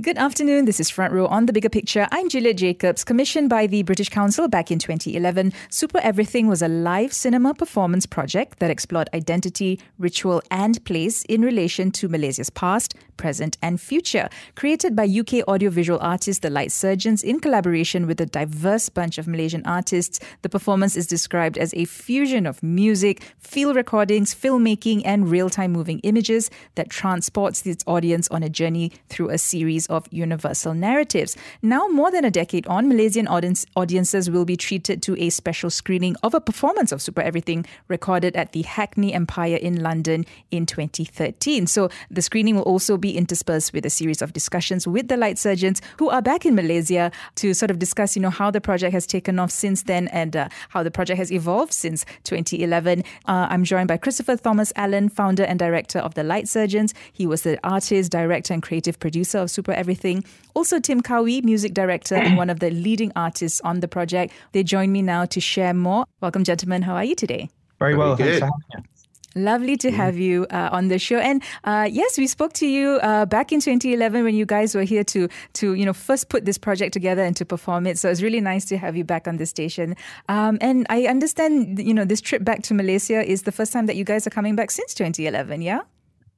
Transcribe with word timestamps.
Good 0.00 0.16
afternoon. 0.16 0.64
This 0.64 0.80
is 0.80 0.88
Front 0.88 1.12
Row 1.12 1.26
on 1.26 1.44
the 1.44 1.52
Bigger 1.52 1.68
Picture. 1.68 2.08
I'm 2.10 2.30
Juliet 2.30 2.56
Jacobs. 2.56 3.04
Commissioned 3.04 3.50
by 3.50 3.66
the 3.66 3.82
British 3.82 4.08
Council 4.08 4.48
back 4.48 4.70
in 4.70 4.78
2011, 4.78 5.52
Super 5.68 5.98
Everything 5.98 6.46
was 6.46 6.62
a 6.62 6.66
live 6.66 7.12
cinema 7.12 7.52
performance 7.52 8.06
project 8.06 8.58
that 8.60 8.70
explored 8.70 9.10
identity, 9.12 9.78
ritual, 9.98 10.40
and 10.50 10.82
place 10.86 11.24
in 11.24 11.42
relation 11.42 11.90
to 11.90 12.08
Malaysia's 12.08 12.48
past, 12.48 12.94
present, 13.18 13.58
and 13.60 13.78
future. 13.82 14.30
Created 14.56 14.96
by 14.96 15.04
UK 15.04 15.46
audiovisual 15.46 15.98
artists 16.00 16.40
The 16.40 16.48
Light 16.48 16.72
Surgeons 16.72 17.22
in 17.22 17.38
collaboration 17.38 18.06
with 18.06 18.18
a 18.18 18.26
diverse 18.26 18.88
bunch 18.88 19.18
of 19.18 19.28
Malaysian 19.28 19.62
artists, 19.66 20.18
the 20.40 20.48
performance 20.48 20.96
is 20.96 21.06
described 21.06 21.58
as 21.58 21.74
a 21.74 21.84
fusion 21.84 22.46
of 22.46 22.62
music, 22.62 23.22
field 23.38 23.76
recordings, 23.76 24.34
filmmaking, 24.34 25.02
and 25.04 25.30
real 25.30 25.50
time 25.50 25.72
moving 25.72 25.98
images 25.98 26.50
that 26.76 26.88
transports 26.88 27.66
its 27.66 27.84
audience 27.86 28.26
on 28.28 28.42
a 28.42 28.48
journey 28.48 28.90
through 29.10 29.28
a 29.28 29.36
series 29.36 29.81
series 29.82 29.86
of 29.88 30.12
universal 30.12 30.74
narratives. 30.74 31.36
Now, 31.62 31.88
more 31.88 32.10
than 32.10 32.24
a 32.24 32.30
decade 32.30 32.66
on, 32.66 32.88
Malaysian 32.88 33.28
audience, 33.28 33.66
audiences 33.76 34.30
will 34.30 34.44
be 34.44 34.56
treated 34.56 35.02
to 35.02 35.16
a 35.18 35.30
special 35.30 35.70
screening 35.70 36.16
of 36.22 36.34
a 36.34 36.40
performance 36.40 36.92
of 36.92 37.02
Super 37.02 37.22
Everything 37.22 37.64
recorded 37.88 38.36
at 38.36 38.52
the 38.52 38.62
Hackney 38.62 39.12
Empire 39.14 39.56
in 39.56 39.82
London 39.82 40.24
in 40.50 40.66
2013. 40.66 41.66
So, 41.66 41.88
the 42.10 42.22
screening 42.22 42.56
will 42.56 42.62
also 42.62 42.96
be 42.96 43.16
interspersed 43.16 43.72
with 43.72 43.86
a 43.86 43.90
series 43.90 44.22
of 44.22 44.32
discussions 44.32 44.86
with 44.86 45.08
the 45.08 45.16
light 45.16 45.38
surgeons 45.38 45.80
who 45.98 46.10
are 46.10 46.22
back 46.22 46.46
in 46.46 46.54
Malaysia 46.54 47.10
to 47.36 47.54
sort 47.54 47.70
of 47.70 47.78
discuss, 47.78 48.16
you 48.16 48.22
know, 48.22 48.30
how 48.30 48.50
the 48.50 48.60
project 48.60 48.92
has 48.92 49.06
taken 49.06 49.38
off 49.38 49.50
since 49.50 49.84
then 49.84 50.08
and 50.08 50.36
uh, 50.36 50.48
how 50.70 50.82
the 50.82 50.90
project 50.90 51.18
has 51.18 51.30
evolved 51.30 51.72
since 51.72 52.04
2011. 52.24 53.02
Uh, 53.26 53.46
I'm 53.50 53.64
joined 53.64 53.88
by 53.88 53.96
Christopher 53.96 54.36
Thomas 54.36 54.72
Allen, 54.76 55.08
founder 55.08 55.44
and 55.44 55.58
director 55.58 55.98
of 55.98 56.14
the 56.14 56.22
Light 56.22 56.48
Surgeons. 56.48 56.94
He 57.12 57.26
was 57.26 57.42
the 57.42 57.58
artist, 57.64 58.10
director, 58.10 58.54
and 58.54 58.62
creative 58.62 58.98
producer 58.98 59.38
of 59.38 59.50
Super 59.50 59.71
Everything. 59.72 60.24
Also, 60.54 60.78
Tim 60.78 61.00
Cowie, 61.00 61.40
music 61.42 61.74
director 61.74 62.14
and 62.14 62.36
one 62.36 62.50
of 62.50 62.60
the 62.60 62.70
leading 62.70 63.12
artists 63.16 63.60
on 63.62 63.80
the 63.80 63.88
project. 63.88 64.32
They 64.52 64.62
join 64.62 64.92
me 64.92 65.02
now 65.02 65.24
to 65.26 65.40
share 65.40 65.74
more. 65.74 66.04
Welcome, 66.20 66.44
gentlemen. 66.44 66.82
How 66.82 66.94
are 66.94 67.04
you 67.04 67.14
today? 67.14 67.50
Very 67.78 67.96
well. 67.96 68.16
Very 68.16 68.40
Thanks 68.40 68.40
for 68.40 68.44
having 68.46 68.84
me. 68.84 68.88
Lovely 69.34 69.76
to 69.78 69.90
have 69.90 70.18
you 70.18 70.46
uh, 70.50 70.68
on 70.72 70.88
the 70.88 70.98
show. 70.98 71.16
And 71.16 71.42
uh, 71.64 71.88
yes, 71.90 72.18
we 72.18 72.26
spoke 72.26 72.52
to 72.54 72.66
you 72.66 73.00
uh, 73.02 73.24
back 73.24 73.50
in 73.50 73.60
2011 73.60 74.24
when 74.24 74.34
you 74.34 74.44
guys 74.44 74.74
were 74.74 74.82
here 74.82 75.04
to 75.04 75.28
to 75.54 75.74
you 75.74 75.86
know 75.86 75.94
first 75.94 76.28
put 76.28 76.44
this 76.44 76.58
project 76.58 76.92
together 76.92 77.22
and 77.22 77.34
to 77.36 77.44
perform 77.44 77.86
it. 77.86 77.98
So 77.98 78.10
it's 78.10 78.20
really 78.20 78.40
nice 78.40 78.66
to 78.66 78.76
have 78.76 78.94
you 78.94 79.04
back 79.04 79.26
on 79.26 79.38
the 79.38 79.46
station. 79.46 79.96
Um, 80.28 80.58
and 80.60 80.86
I 80.90 81.06
understand 81.06 81.78
you 81.78 81.94
know 81.94 82.04
this 82.04 82.20
trip 82.20 82.44
back 82.44 82.62
to 82.64 82.74
Malaysia 82.74 83.24
is 83.24 83.42
the 83.42 83.52
first 83.52 83.72
time 83.72 83.86
that 83.86 83.96
you 83.96 84.04
guys 84.04 84.26
are 84.26 84.30
coming 84.30 84.54
back 84.54 84.70
since 84.70 84.92
2011. 84.94 85.62
Yeah. 85.62 85.80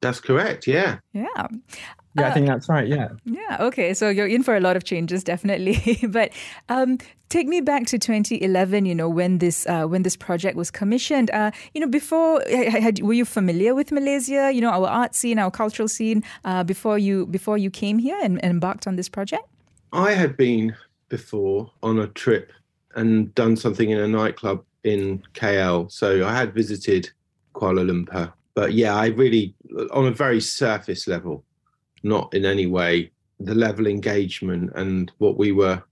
That's 0.00 0.20
correct. 0.20 0.66
Yeah. 0.66 0.98
Yeah. 1.12 1.48
Yeah, 2.16 2.26
I 2.26 2.30
Uh, 2.30 2.34
think 2.34 2.46
that's 2.46 2.68
right. 2.68 2.86
Yeah. 2.86 3.08
Yeah. 3.24 3.56
Okay. 3.60 3.94
So 3.94 4.08
you're 4.08 4.26
in 4.28 4.42
for 4.42 4.56
a 4.56 4.60
lot 4.60 4.76
of 4.76 4.84
changes, 4.84 5.24
definitely. 5.24 5.98
but 6.08 6.30
um, 6.68 6.98
take 7.28 7.48
me 7.48 7.60
back 7.60 7.86
to 7.86 7.98
2011. 7.98 8.86
You 8.86 8.94
know, 8.94 9.08
when 9.08 9.38
this 9.38 9.66
uh, 9.66 9.86
when 9.86 10.02
this 10.02 10.16
project 10.16 10.56
was 10.56 10.70
commissioned. 10.70 11.30
Uh, 11.32 11.50
you 11.74 11.80
know, 11.80 11.88
before 11.88 12.42
had, 12.48 12.82
had- 12.82 13.02
were 13.02 13.14
you 13.14 13.24
familiar 13.24 13.74
with 13.74 13.90
Malaysia? 13.92 14.52
You 14.54 14.60
know, 14.60 14.70
our 14.70 14.86
art 14.88 15.14
scene, 15.14 15.38
our 15.38 15.50
cultural 15.50 15.88
scene. 15.88 16.22
Uh, 16.44 16.62
before 16.64 16.98
you 16.98 17.26
before 17.26 17.58
you 17.58 17.70
came 17.70 17.98
here 17.98 18.18
and, 18.22 18.42
and 18.44 18.50
embarked 18.50 18.86
on 18.86 18.96
this 18.96 19.08
project. 19.08 19.44
I 19.92 20.12
had 20.12 20.36
been 20.36 20.74
before 21.08 21.70
on 21.82 21.98
a 21.98 22.06
trip 22.08 22.52
and 22.96 23.34
done 23.34 23.56
something 23.56 23.90
in 23.90 23.98
a 23.98 24.06
nightclub 24.08 24.64
in 24.84 25.22
KL. 25.34 25.90
So 25.90 26.24
I 26.26 26.34
had 26.34 26.54
visited 26.54 27.10
Kuala 27.54 27.82
Lumpur. 27.84 28.32
But 28.54 28.72
yeah, 28.74 28.94
I 28.94 29.06
really, 29.08 29.54
on 29.92 30.06
a 30.06 30.10
very 30.12 30.40
surface 30.40 31.08
level, 31.08 31.42
not 32.05 32.33
in 32.34 32.44
any 32.44 32.66
way 32.66 33.10
the 33.41 33.55
level 33.55 33.86
engagement 33.86 34.70
and 34.77 35.10
what 35.19 35.37
we 35.37 35.50
were 35.50 35.82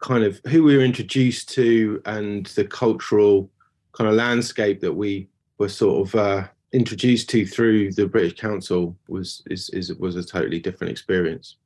kind 0.00 0.24
of 0.24 0.40
who 0.48 0.62
we 0.62 0.76
were 0.76 0.84
introduced 0.84 1.48
to 1.50 2.00
and 2.06 2.46
the 2.46 2.64
cultural 2.64 3.50
kind 3.92 4.08
of 4.08 4.14
landscape 4.14 4.80
that 4.80 4.92
we 4.92 5.28
were 5.58 5.68
sort 5.68 6.06
of 6.06 6.14
uh, 6.14 6.48
introduced 6.72 7.28
to 7.30 7.46
through 7.46 7.92
the 7.92 8.06
British 8.06 8.38
Council 8.38 8.96
was 9.08 9.42
is, 9.50 9.70
is 9.70 9.92
was 9.94 10.16
a 10.16 10.24
totally 10.24 10.60
different 10.60 10.90
experience. 10.90 11.56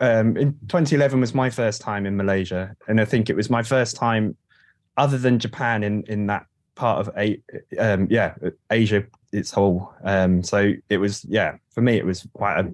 Um, 0.00 0.36
in 0.36 0.52
2011 0.68 1.20
was 1.20 1.34
my 1.34 1.48
first 1.48 1.80
time 1.80 2.06
in 2.06 2.16
Malaysia, 2.16 2.74
and 2.88 3.00
I 3.00 3.04
think 3.04 3.30
it 3.30 3.36
was 3.36 3.48
my 3.48 3.62
first 3.62 3.96
time, 3.96 4.36
other 4.96 5.18
than 5.18 5.38
Japan, 5.38 5.84
in 5.84 6.02
in 6.04 6.26
that 6.26 6.46
part 6.74 7.06
of 7.06 7.14
a 7.16 7.40
um, 7.78 8.08
yeah 8.10 8.34
Asia 8.70 9.04
its 9.32 9.50
whole. 9.50 9.92
Um, 10.04 10.42
so 10.42 10.72
it 10.88 10.98
was 10.98 11.24
yeah 11.24 11.56
for 11.70 11.80
me 11.80 11.96
it 11.96 12.06
was 12.06 12.26
quite 12.34 12.60
a 12.60 12.72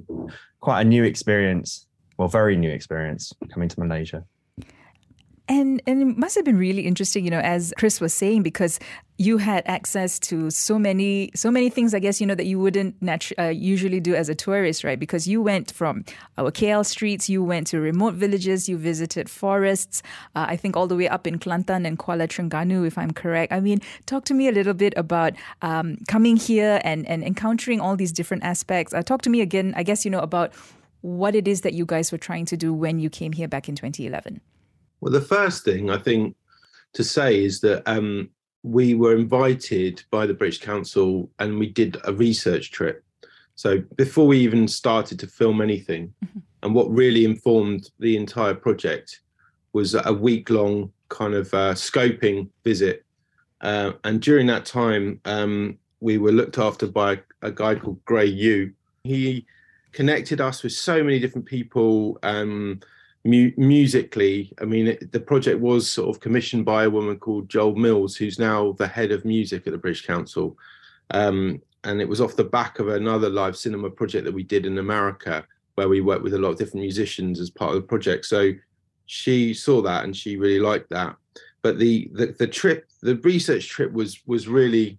quite 0.60 0.82
a 0.82 0.84
new 0.84 1.04
experience. 1.04 1.86
Well, 2.16 2.28
very 2.28 2.56
new 2.56 2.70
experience 2.70 3.32
coming 3.52 3.68
to 3.68 3.80
Malaysia. 3.80 4.24
And 5.48 5.80
and 5.86 6.02
it 6.02 6.18
must 6.18 6.34
have 6.34 6.44
been 6.44 6.58
really 6.58 6.82
interesting, 6.82 7.24
you 7.24 7.30
know, 7.30 7.40
as 7.40 7.72
Chris 7.78 8.00
was 8.00 8.12
saying, 8.12 8.42
because 8.42 8.78
you 9.20 9.38
had 9.38 9.64
access 9.66 10.18
to 10.20 10.48
so 10.48 10.78
many 10.78 11.30
so 11.34 11.50
many 11.50 11.68
things. 11.68 11.92
I 11.92 11.98
guess 11.98 12.20
you 12.20 12.26
know 12.26 12.36
that 12.36 12.46
you 12.46 12.60
wouldn't 12.60 13.00
natu- 13.00 13.32
uh, 13.36 13.48
usually 13.48 13.98
do 13.98 14.14
as 14.14 14.28
a 14.28 14.34
tourist, 14.34 14.84
right? 14.84 14.98
Because 14.98 15.26
you 15.26 15.42
went 15.42 15.72
from 15.72 16.04
our 16.38 16.52
KL 16.52 16.86
streets, 16.86 17.28
you 17.28 17.42
went 17.42 17.66
to 17.68 17.80
remote 17.80 18.14
villages, 18.14 18.68
you 18.68 18.78
visited 18.78 19.28
forests. 19.28 20.02
Uh, 20.36 20.46
I 20.48 20.56
think 20.56 20.76
all 20.76 20.86
the 20.86 20.94
way 20.94 21.08
up 21.08 21.26
in 21.26 21.40
Kelantan 21.40 21.84
and 21.84 21.98
Kuala 21.98 22.28
Terengganu, 22.28 22.86
if 22.86 22.96
I'm 22.96 23.10
correct. 23.10 23.52
I 23.52 23.58
mean, 23.58 23.80
talk 24.06 24.24
to 24.26 24.34
me 24.34 24.46
a 24.46 24.52
little 24.52 24.74
bit 24.74 24.94
about 24.96 25.32
um, 25.62 25.98
coming 26.06 26.36
here 26.36 26.80
and 26.84 27.04
and 27.08 27.24
encountering 27.24 27.80
all 27.80 27.96
these 27.96 28.12
different 28.12 28.44
aspects. 28.44 28.94
Uh, 28.94 29.02
talk 29.02 29.22
to 29.22 29.30
me 29.30 29.40
again, 29.40 29.74
I 29.76 29.82
guess 29.82 30.04
you 30.04 30.12
know 30.12 30.20
about 30.20 30.52
what 31.00 31.34
it 31.34 31.48
is 31.48 31.62
that 31.62 31.74
you 31.74 31.84
guys 31.84 32.12
were 32.12 32.18
trying 32.18 32.44
to 32.46 32.56
do 32.56 32.72
when 32.72 33.00
you 33.00 33.10
came 33.10 33.32
here 33.32 33.48
back 33.48 33.68
in 33.68 33.74
2011. 33.74 34.40
Well, 35.00 35.12
the 35.12 35.20
first 35.20 35.64
thing 35.64 35.90
I 35.90 35.98
think 35.98 36.36
to 36.94 37.04
say 37.04 37.44
is 37.44 37.60
that 37.60 37.82
um, 37.86 38.30
we 38.62 38.94
were 38.94 39.14
invited 39.16 40.02
by 40.10 40.26
the 40.26 40.34
British 40.34 40.60
Council 40.60 41.30
and 41.38 41.58
we 41.58 41.68
did 41.68 41.96
a 42.04 42.12
research 42.12 42.70
trip. 42.70 43.04
So 43.54 43.82
before 43.96 44.26
we 44.26 44.38
even 44.38 44.68
started 44.68 45.18
to 45.20 45.26
film 45.26 45.60
anything, 45.60 46.12
Mhm. 46.24 46.42
and 46.62 46.74
what 46.74 46.90
really 46.92 47.24
informed 47.24 47.90
the 47.98 48.16
entire 48.16 48.54
project 48.54 49.20
was 49.72 49.94
a 49.94 50.12
week 50.12 50.50
long 50.50 50.92
kind 51.08 51.34
of 51.34 51.52
uh, 51.54 51.74
scoping 51.74 52.48
visit. 52.64 53.04
Uh, 53.60 53.92
and 54.04 54.20
during 54.20 54.46
that 54.46 54.64
time, 54.64 55.20
um, 55.24 55.78
we 56.00 56.18
were 56.18 56.32
looked 56.32 56.58
after 56.58 56.86
by 56.86 57.20
a 57.42 57.50
guy 57.50 57.74
called 57.74 58.04
Gray 58.04 58.26
Yu. 58.26 58.72
He 59.04 59.46
connected 59.92 60.40
us 60.40 60.62
with 60.62 60.72
so 60.72 61.02
many 61.02 61.18
different 61.18 61.46
people. 61.46 62.18
Um, 62.22 62.80
mu- 63.24 63.52
musically, 63.56 64.52
I 64.60 64.64
mean, 64.64 64.88
it, 64.88 65.12
the 65.12 65.20
project 65.20 65.60
was 65.60 65.90
sort 65.90 66.14
of 66.14 66.20
commissioned 66.20 66.64
by 66.64 66.84
a 66.84 66.90
woman 66.90 67.18
called 67.18 67.48
Joel 67.48 67.76
Mills, 67.76 68.16
who's 68.16 68.38
now 68.38 68.72
the 68.72 68.86
head 68.86 69.12
of 69.12 69.24
music 69.24 69.66
at 69.66 69.72
the 69.72 69.78
British 69.78 70.06
Council. 70.06 70.56
Um, 71.10 71.62
and 71.84 72.00
it 72.00 72.08
was 72.08 72.20
off 72.20 72.36
the 72.36 72.44
back 72.44 72.78
of 72.78 72.88
another 72.88 73.28
live 73.28 73.56
cinema 73.56 73.90
project 73.90 74.24
that 74.24 74.34
we 74.34 74.42
did 74.42 74.66
in 74.66 74.78
America, 74.78 75.46
where 75.76 75.88
we 75.88 76.00
worked 76.00 76.22
with 76.22 76.34
a 76.34 76.38
lot 76.38 76.50
of 76.50 76.58
different 76.58 76.82
musicians 76.82 77.40
as 77.40 77.50
part 77.50 77.74
of 77.74 77.82
the 77.82 77.86
project. 77.86 78.26
So 78.26 78.52
she 79.06 79.54
saw 79.54 79.80
that 79.82 80.04
and 80.04 80.16
she 80.16 80.36
really 80.36 80.60
liked 80.60 80.90
that. 80.90 81.16
But 81.62 81.78
the 81.78 82.10
the, 82.12 82.34
the 82.38 82.46
trip, 82.46 82.88
the 83.00 83.16
research 83.16 83.68
trip 83.68 83.92
was 83.92 84.20
was 84.26 84.48
really 84.48 84.98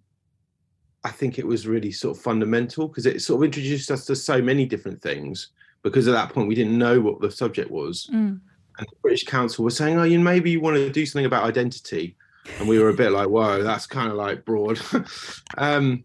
I 1.04 1.12
think 1.12 1.40
it 1.40 1.48
was 1.48 1.68
really 1.68 1.92
sort 1.92 2.18
of 2.18 2.24
fundamental 2.24 2.88
because 2.88 3.06
it 3.06 3.22
sort 3.22 3.40
of 3.40 3.46
introduced 3.46 3.90
us 3.92 4.06
to 4.06 4.16
so 4.16 4.42
many 4.42 4.66
different 4.66 5.02
things. 5.02 5.50
Because 5.84 6.08
at 6.08 6.12
that 6.12 6.34
point 6.34 6.48
we 6.48 6.56
didn't 6.56 6.78
know 6.78 7.00
what 7.00 7.22
the 7.22 7.32
subject 7.32 7.72
was, 7.72 8.10
Mm. 8.14 8.40
and 8.78 8.88
the 8.88 8.96
British 9.02 9.24
Council 9.24 9.64
was 9.66 9.78
saying, 9.78 9.98
"Oh, 9.98 10.04
you 10.04 10.20
maybe 10.20 10.52
you 10.52 10.60
want 10.60 10.76
to 10.78 10.90
do 10.90 11.06
something 11.06 11.26
about 11.26 11.44
identity," 11.46 12.16
and 12.60 12.68
we 12.68 12.80
were 12.80 12.90
a 12.90 12.94
bit 12.94 13.12
like, 13.12 13.30
"Whoa, 13.30 13.64
that's 13.64 13.86
kind 13.88 14.10
of 14.12 14.18
like 14.18 14.46
broad." 14.46 14.80
um, 15.58 16.04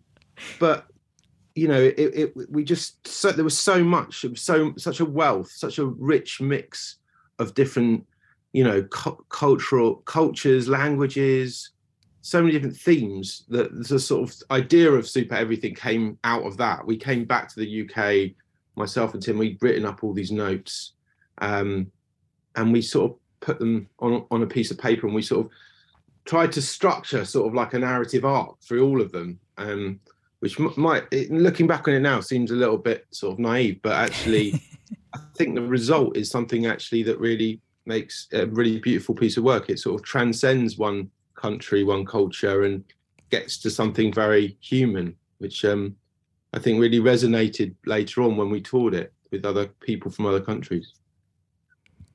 but 0.58 0.86
you 1.54 1.68
know, 1.68 1.80
it, 1.80 1.94
it 1.98 2.34
we 2.50 2.64
just 2.64 3.06
so 3.06 3.30
there 3.30 3.44
was 3.44 3.56
so 3.58 3.82
much, 3.82 4.24
it 4.24 4.30
was 4.32 4.42
so 4.42 4.72
such 4.76 5.00
a 5.00 5.04
wealth, 5.04 5.50
such 5.50 5.78
a 5.78 5.86
rich 5.86 6.40
mix 6.40 6.96
of 7.38 7.54
different, 7.54 8.06
you 8.52 8.64
know, 8.64 8.82
cu- 8.84 9.24
cultural 9.28 9.96
cultures, 10.04 10.68
languages, 10.68 11.70
so 12.22 12.40
many 12.40 12.52
different 12.52 12.76
themes 12.76 13.44
that 13.48 13.72
the 13.88 13.98
sort 13.98 14.28
of 14.28 14.36
idea 14.50 14.90
of 14.90 15.08
super 15.08 15.34
everything 15.34 15.74
came 15.74 16.18
out 16.24 16.42
of 16.44 16.56
that. 16.56 16.84
We 16.86 16.96
came 16.96 17.24
back 17.24 17.48
to 17.52 17.60
the 17.60 17.82
UK, 17.82 18.34
myself 18.76 19.14
and 19.14 19.22
Tim, 19.22 19.38
we'd 19.38 19.62
written 19.62 19.84
up 19.84 20.02
all 20.02 20.12
these 20.12 20.32
notes, 20.32 20.92
um, 21.38 21.90
and 22.56 22.72
we 22.72 22.82
sort 22.82 23.12
of 23.12 23.18
put 23.40 23.58
them 23.58 23.88
on 23.98 24.24
on 24.30 24.42
a 24.42 24.46
piece 24.46 24.70
of 24.70 24.78
paper, 24.78 25.06
and 25.06 25.14
we 25.14 25.22
sort 25.22 25.46
of 25.46 25.52
tried 26.24 26.52
to 26.52 26.62
structure 26.62 27.24
sort 27.24 27.46
of 27.46 27.54
like 27.54 27.74
a 27.74 27.78
narrative 27.78 28.24
arc 28.24 28.60
through 28.60 28.86
all 28.86 29.00
of 29.00 29.12
them. 29.12 29.38
Um, 29.56 30.00
which 30.40 30.58
might, 30.58 31.10
looking 31.30 31.66
back 31.66 31.88
on 31.88 31.94
it 31.94 32.00
now, 32.00 32.20
seems 32.20 32.50
a 32.50 32.54
little 32.54 32.76
bit 32.76 33.06
sort 33.10 33.32
of 33.32 33.38
naive, 33.38 33.80
but 33.80 33.92
actually, 33.92 34.60
I 35.14 35.18
think 35.38 35.54
the 35.54 35.62
result 35.62 36.18
is 36.18 36.30
something 36.30 36.66
actually 36.66 37.02
that 37.04 37.18
really 37.18 37.62
makes 37.86 38.28
a 38.30 38.44
really 38.48 38.78
beautiful 38.78 39.14
piece 39.14 39.38
of 39.38 39.44
work. 39.44 39.70
It 39.70 39.78
sort 39.78 39.98
of 39.98 40.06
transcends 40.06 40.76
one 40.76 41.10
country, 41.34 41.82
one 41.82 42.04
culture, 42.04 42.64
and 42.64 42.84
gets 43.30 43.56
to 43.58 43.70
something 43.70 44.12
very 44.12 44.58
human, 44.60 45.16
which 45.38 45.64
um, 45.64 45.96
I 46.54 46.60
think 46.60 46.80
really 46.80 47.00
resonated 47.00 47.74
later 47.84 48.22
on 48.22 48.36
when 48.36 48.48
we 48.48 48.60
toured 48.60 48.94
it 48.94 49.12
with 49.32 49.44
other 49.44 49.66
people 49.80 50.10
from 50.10 50.26
other 50.26 50.40
countries. 50.40 50.94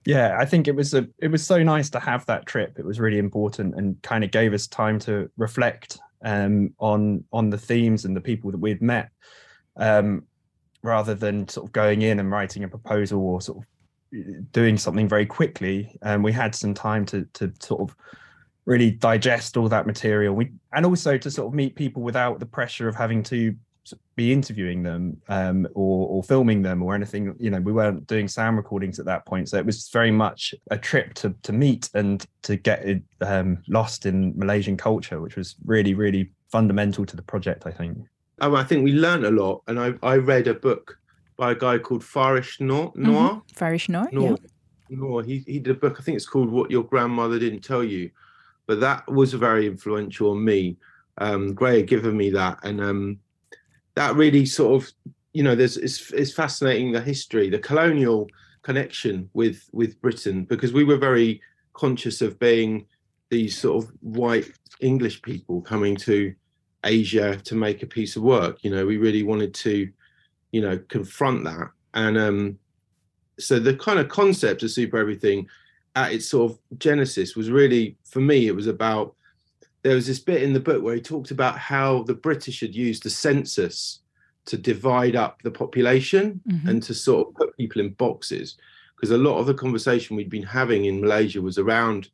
Yeah, 0.06 0.38
I 0.39 0.45
think 0.45 0.69
it 0.69 0.75
was 0.75 0.94
a 0.94 1.07
it 1.19 1.27
was 1.27 1.45
so 1.45 1.62
nice 1.62 1.89
to 1.91 2.00
have 2.00 2.25
that 2.27 2.45
trip. 2.45 2.80
It 2.80 2.86
was 2.86 3.01
really 3.01 3.18
important 3.18 3.75
and 3.75 4.01
kind 4.01 4.24
of 4.24 4.31
gave 4.31 4.53
us 4.53 4.65
time 4.65 4.97
to 5.00 5.30
reflect 5.36 6.00
um, 6.24 6.74
on 6.80 7.25
on 7.33 7.50
the 7.50 7.57
themes 7.57 8.06
and 8.06 8.15
the 8.15 8.21
people 8.21 8.50
that 8.51 8.59
we'd 8.59 8.81
met, 8.81 9.09
um, 9.75 10.24
rather 10.83 11.15
than 11.15 11.50
sort 11.50 11.68
of 11.68 11.74
going 11.74 12.01
in 12.01 12.19
and 12.19 12.31
writing 12.31 12.63
a 12.63 12.69
proposal 12.69 13.21
or 13.21 13.41
sort 13.41 13.57
of 13.57 14.51
doing 14.53 14.77
something 14.77 15.07
very 15.09 15.25
quickly. 15.25 15.97
And 16.01 16.15
um, 16.15 16.24
we 16.24 16.31
had 16.31 16.56
some 16.56 16.74
time 16.74 17.06
to 17.07 17.25
to 17.33 17.51
sort 17.59 17.81
of 17.81 17.94
really 18.63 18.91
digest 18.91 19.57
all 19.57 19.68
that 19.68 19.86
material. 19.86 20.33
We 20.33 20.53
and 20.71 20.86
also 20.86 21.18
to 21.18 21.30
sort 21.30 21.50
of 21.50 21.53
meet 21.53 21.75
people 21.75 22.03
without 22.03 22.39
the 22.39 22.45
pressure 22.45 22.88
of 22.88 22.95
having 22.95 23.21
to 23.24 23.53
be 24.15 24.33
interviewing 24.33 24.83
them 24.83 25.21
um, 25.30 25.68
or, 25.74 26.07
or 26.07 26.24
filming 26.24 26.62
them 26.62 26.81
or 26.83 26.95
anything. 26.95 27.36
You 27.39 27.50
know, 27.50 27.59
we 27.59 27.71
weren't 27.71 28.07
doing 28.07 28.27
sound 28.27 28.57
recordings 28.57 29.00
at 29.00 29.06
that 29.06 29.25
point, 29.25 29.50
so 29.50 29.57
it 29.57 29.65
was 29.65 29.89
very 29.89 30.12
much 30.12 30.53
a 30.71 30.77
trip 30.77 31.13
to 31.15 31.33
to 31.44 31.53
meet 31.53 31.89
and 31.94 32.25
to 32.44 32.56
get 32.56 32.86
um, 33.21 33.63
lost 33.68 34.06
in 34.06 34.38
Malaysian 34.38 34.77
culture, 34.77 35.21
which 35.21 35.36
was 35.36 35.56
really 35.65 35.94
really 35.94 36.31
fundamental 36.51 37.06
to 37.06 37.15
the 37.15 37.21
project. 37.21 37.65
I 37.65 37.71
think. 37.71 37.97
Oh, 38.41 38.56
I 38.56 38.63
think 38.63 38.83
we 38.83 38.94
learned 38.94 39.25
a 39.25 39.31
lot, 39.31 39.63
and 39.68 39.80
I 39.80 39.94
I 40.01 40.18
read 40.18 40.47
a 40.47 40.53
book 40.53 40.97
by 41.38 41.51
a 41.51 41.56
guy 41.56 41.77
called 41.77 42.03
Farish 42.03 42.59
Noor. 42.59 42.91
Noor. 42.95 43.30
Mm-hmm. 43.30 43.39
Farish 43.56 43.89
Noor. 43.89 44.09
Noor. 44.12 44.38
Yeah. 44.89 44.97
Noor. 44.97 45.24
He 45.24 45.44
he 45.47 45.59
did 45.59 45.75
a 45.75 45.80
book. 45.80 45.97
I 46.00 46.03
think 46.03 46.18
it's 46.18 46.27
called 46.27 46.50
What 46.50 46.71
Your 46.71 46.83
Grandmother 46.83 47.39
Didn't 47.39 47.62
Tell 47.62 47.83
You, 47.83 48.12
but 48.68 48.80
that 48.81 49.09
was 49.09 49.33
very 49.33 49.65
influential 49.65 50.31
on 50.31 50.44
me. 50.44 50.77
Um, 51.18 51.53
Gray 51.53 51.77
had 51.77 51.88
given 51.88 52.15
me 52.15 52.30
that, 52.31 52.59
and 52.63 52.81
um, 52.81 53.19
that 54.00 54.16
really 54.16 54.46
sort 54.46 54.81
of 54.81 54.92
you 55.34 55.44
know 55.44 55.56
there's 55.56 55.78
it's, 55.78 56.12
it's 56.12 56.34
fascinating 56.34 56.92
the 56.92 57.01
history 57.01 57.50
the 57.50 57.60
colonial 57.60 58.28
connection 58.62 59.30
with 59.34 59.69
with 59.74 60.00
britain 60.01 60.46
because 60.46 60.72
we 60.72 60.84
were 60.84 60.98
very 60.98 61.42
conscious 61.74 62.22
of 62.22 62.40
being 62.40 62.86
these 63.30 63.57
sort 63.57 63.84
of 63.84 63.92
white 64.01 64.50
english 64.80 65.22
people 65.22 65.62
coming 65.62 65.96
to 65.96 66.34
asia 66.84 67.36
to 67.44 67.56
make 67.56 67.84
a 67.84 67.88
piece 67.88 68.16
of 68.16 68.24
work. 68.24 68.63
You 68.63 68.72
know 68.72 68.86
we 68.86 68.98
really 68.98 69.24
wanted 69.24 69.54
to 69.56 69.90
you 70.51 70.62
know 70.62 70.78
confront 70.88 71.44
that. 71.44 71.69
And 71.94 72.18
um 72.18 72.60
so 73.40 73.60
the 73.60 73.75
kind 73.75 74.00
of 74.00 74.10
concept 74.10 74.63
of 74.63 74.72
super 74.72 74.98
everything 74.98 75.48
at 75.96 76.13
its 76.13 76.28
sort 76.28 76.51
of 76.51 76.60
genesis 76.78 77.36
was 77.36 77.50
really 77.50 77.98
for 78.04 78.19
me 78.19 78.48
it 78.48 78.56
was 78.56 78.68
about 78.68 79.16
there 79.83 79.95
was 79.95 80.07
this 80.07 80.19
bit 80.19 80.43
in 80.43 80.53
the 80.53 80.59
book 80.59 80.83
where 80.83 80.95
he 80.95 81.01
talked 81.01 81.31
about 81.31 81.57
how 81.57 82.03
the 82.03 82.13
British 82.13 82.59
had 82.59 82.75
used 82.75 83.03
the 83.03 83.09
census 83.09 83.99
to 84.45 84.57
divide 84.57 85.15
up 85.15 85.41
the 85.41 85.51
population 85.51 86.41
mm-hmm. 86.47 86.67
and 86.67 86.83
to 86.83 86.93
sort 86.93 87.27
of 87.27 87.35
put 87.35 87.57
people 87.57 87.81
in 87.81 87.89
boxes. 87.93 88.57
Because 88.95 89.11
a 89.11 89.17
lot 89.17 89.37
of 89.37 89.45
the 89.45 89.53
conversation 89.53 90.15
we'd 90.15 90.29
been 90.29 90.43
having 90.43 90.85
in 90.85 90.99
Malaysia 90.99 91.41
was 91.41 91.57
around 91.57 92.09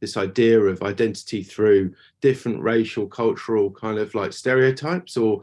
this 0.00 0.16
idea 0.16 0.58
of 0.58 0.82
identity 0.82 1.42
through 1.42 1.92
different 2.22 2.62
racial, 2.62 3.06
cultural 3.06 3.70
kind 3.70 3.98
of 3.98 4.14
like 4.14 4.32
stereotypes 4.32 5.16
or 5.16 5.42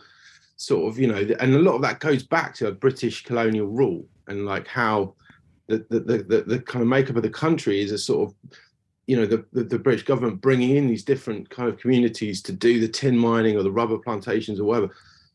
sort 0.56 0.92
of, 0.92 0.98
you 0.98 1.08
know, 1.08 1.28
and 1.40 1.54
a 1.54 1.60
lot 1.60 1.76
of 1.76 1.82
that 1.84 2.00
goes 2.00 2.24
back 2.24 2.56
to 2.56 2.68
a 2.68 2.72
British 2.72 3.24
colonial 3.24 3.68
rule 3.68 4.06
and 4.28 4.46
like 4.46 4.68
how 4.68 5.14
the, 5.68 5.86
the, 5.90 6.00
the, 6.00 6.44
the 6.48 6.60
kind 6.60 6.82
of 6.82 6.88
makeup 6.88 7.16
of 7.16 7.24
the 7.24 7.30
country 7.30 7.82
is 7.82 7.92
a 7.92 7.98
sort 7.98 8.30
of 8.30 8.36
you 9.08 9.16
know 9.16 9.26
the, 9.26 9.44
the, 9.54 9.64
the 9.64 9.80
British 9.80 10.04
government 10.04 10.42
bringing 10.42 10.76
in 10.76 10.88
these 10.88 11.04
different 11.04 11.50
kind 11.50 11.70
of 11.70 11.80
communities 11.80 12.42
to 12.44 12.52
do 12.52 12.80
the 12.80 12.88
tin 12.88 13.18
mining 13.18 13.56
or 13.56 13.64
the 13.64 13.72
rubber 13.72 13.98
plantations 13.98 14.60
or 14.60 14.66
whatever. 14.66 14.94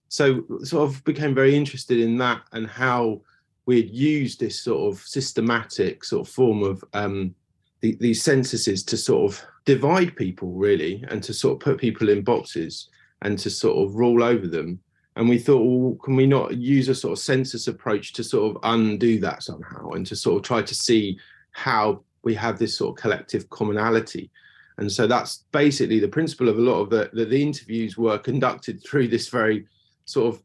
So 0.08 0.44
sort 0.62 0.88
of 0.88 1.02
became 1.04 1.34
very 1.34 1.56
interested 1.56 1.98
in 1.98 2.18
that 2.18 2.42
and 2.52 2.66
how 2.66 3.22
we 3.64 3.80
had 3.80 3.90
used 3.90 4.38
this 4.38 4.60
sort 4.60 4.92
of 4.92 5.00
systematic 5.00 6.04
sort 6.04 6.28
of 6.28 6.34
form 6.34 6.62
of 6.62 6.84
um, 6.92 7.34
the, 7.80 7.96
these 7.98 8.22
censuses 8.22 8.82
to 8.84 8.96
sort 8.98 9.32
of 9.32 9.42
divide 9.64 10.14
people 10.16 10.52
really 10.52 11.02
and 11.08 11.22
to 11.22 11.32
sort 11.32 11.54
of 11.54 11.60
put 11.60 11.80
people 11.80 12.10
in 12.10 12.22
boxes 12.22 12.88
and 13.22 13.38
to 13.38 13.48
sort 13.48 13.86
of 13.86 13.94
rule 13.94 14.22
over 14.22 14.46
them. 14.46 14.80
And 15.16 15.28
we 15.28 15.38
thought, 15.38 15.62
well, 15.62 15.96
can 16.02 16.16
we 16.16 16.26
not 16.26 16.56
use 16.56 16.88
a 16.88 16.94
sort 16.94 17.12
of 17.12 17.18
census 17.18 17.68
approach 17.68 18.12
to 18.14 18.24
sort 18.24 18.50
of 18.50 18.62
undo 18.64 19.18
that 19.20 19.42
somehow 19.42 19.90
and 19.90 20.06
to 20.06 20.16
sort 20.16 20.36
of 20.36 20.42
try 20.42 20.60
to 20.60 20.74
see 20.74 21.18
how 21.52 22.02
we 22.22 22.34
have 22.34 22.58
this 22.58 22.76
sort 22.76 22.96
of 22.96 23.02
collective 23.02 23.48
commonality. 23.50 24.30
And 24.78 24.90
so 24.90 25.06
that's 25.06 25.44
basically 25.52 26.00
the 26.00 26.08
principle 26.08 26.48
of 26.48 26.58
a 26.58 26.62
lot 26.62 26.80
of 26.80 26.90
the, 26.90 27.10
the, 27.12 27.24
the 27.24 27.42
interviews 27.42 27.96
were 27.96 28.18
conducted 28.18 28.82
through 28.86 29.08
this 29.08 29.28
very 29.28 29.66
sort 30.04 30.34
of, 30.34 30.42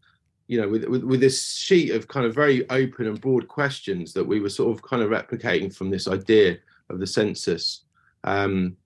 you 0.48 0.60
know, 0.60 0.68
with, 0.68 0.86
with, 0.86 1.04
with 1.04 1.20
this 1.20 1.54
sheet 1.54 1.92
of 1.92 2.08
kind 2.08 2.26
of 2.26 2.34
very 2.34 2.70
open 2.70 3.08
and 3.08 3.20
broad 3.22 3.48
questions 3.48 4.14
that 4.14 4.26
we 4.26 4.40
were 4.40 4.50
sort 4.50 4.76
of 4.76 4.82
kind 4.82 5.02
of 5.02 5.10
replicating 5.10 5.74
from 5.74 5.90
this 5.90 6.08
idea 6.08 6.58
of 6.90 7.00
the 7.00 7.08
census. 7.08 7.84
Um, 8.24 8.78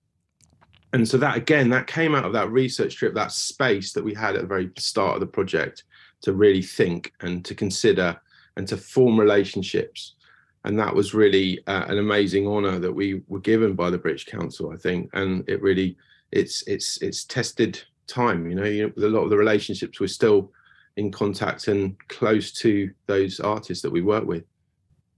and 0.92 1.08
so 1.08 1.16
that 1.18 1.36
again, 1.36 1.70
that 1.70 1.86
came 1.86 2.14
out 2.14 2.24
of 2.24 2.32
that 2.34 2.50
research 2.50 2.96
trip, 2.96 3.14
that 3.14 3.32
space 3.32 3.92
that 3.92 4.04
we 4.04 4.12
had 4.12 4.34
at 4.34 4.42
the 4.42 4.46
very 4.46 4.70
start 4.76 5.14
of 5.14 5.20
the 5.20 5.26
project 5.26 5.84
to 6.22 6.32
really 6.32 6.62
think 6.62 7.12
and 7.20 7.44
to 7.44 7.54
consider 7.54 8.20
and 8.56 8.68
to 8.68 8.76
form 8.76 9.18
relationships 9.18 10.14
and 10.64 10.78
that 10.78 10.94
was 10.94 11.14
really 11.14 11.60
uh, 11.66 11.84
an 11.88 11.98
amazing 11.98 12.46
honor 12.46 12.78
that 12.78 12.92
we 12.92 13.22
were 13.28 13.40
given 13.40 13.74
by 13.74 13.90
the 13.90 13.98
British 13.98 14.26
Council, 14.26 14.72
I 14.72 14.76
think, 14.76 15.10
and 15.12 15.48
it 15.48 15.60
really 15.60 15.96
it's 16.30 16.62
it's 16.66 17.00
it's 17.02 17.24
tested 17.24 17.82
time. 18.06 18.48
You 18.48 18.54
know, 18.54 18.64
you 18.64 18.86
know, 18.96 19.06
a 19.06 19.08
lot 19.08 19.24
of 19.24 19.30
the 19.30 19.36
relationships 19.36 20.00
we're 20.00 20.06
still 20.06 20.52
in 20.96 21.10
contact 21.10 21.68
and 21.68 21.96
close 22.08 22.52
to 22.52 22.90
those 23.06 23.40
artists 23.40 23.82
that 23.82 23.90
we 23.90 24.02
work 24.02 24.26
with. 24.26 24.44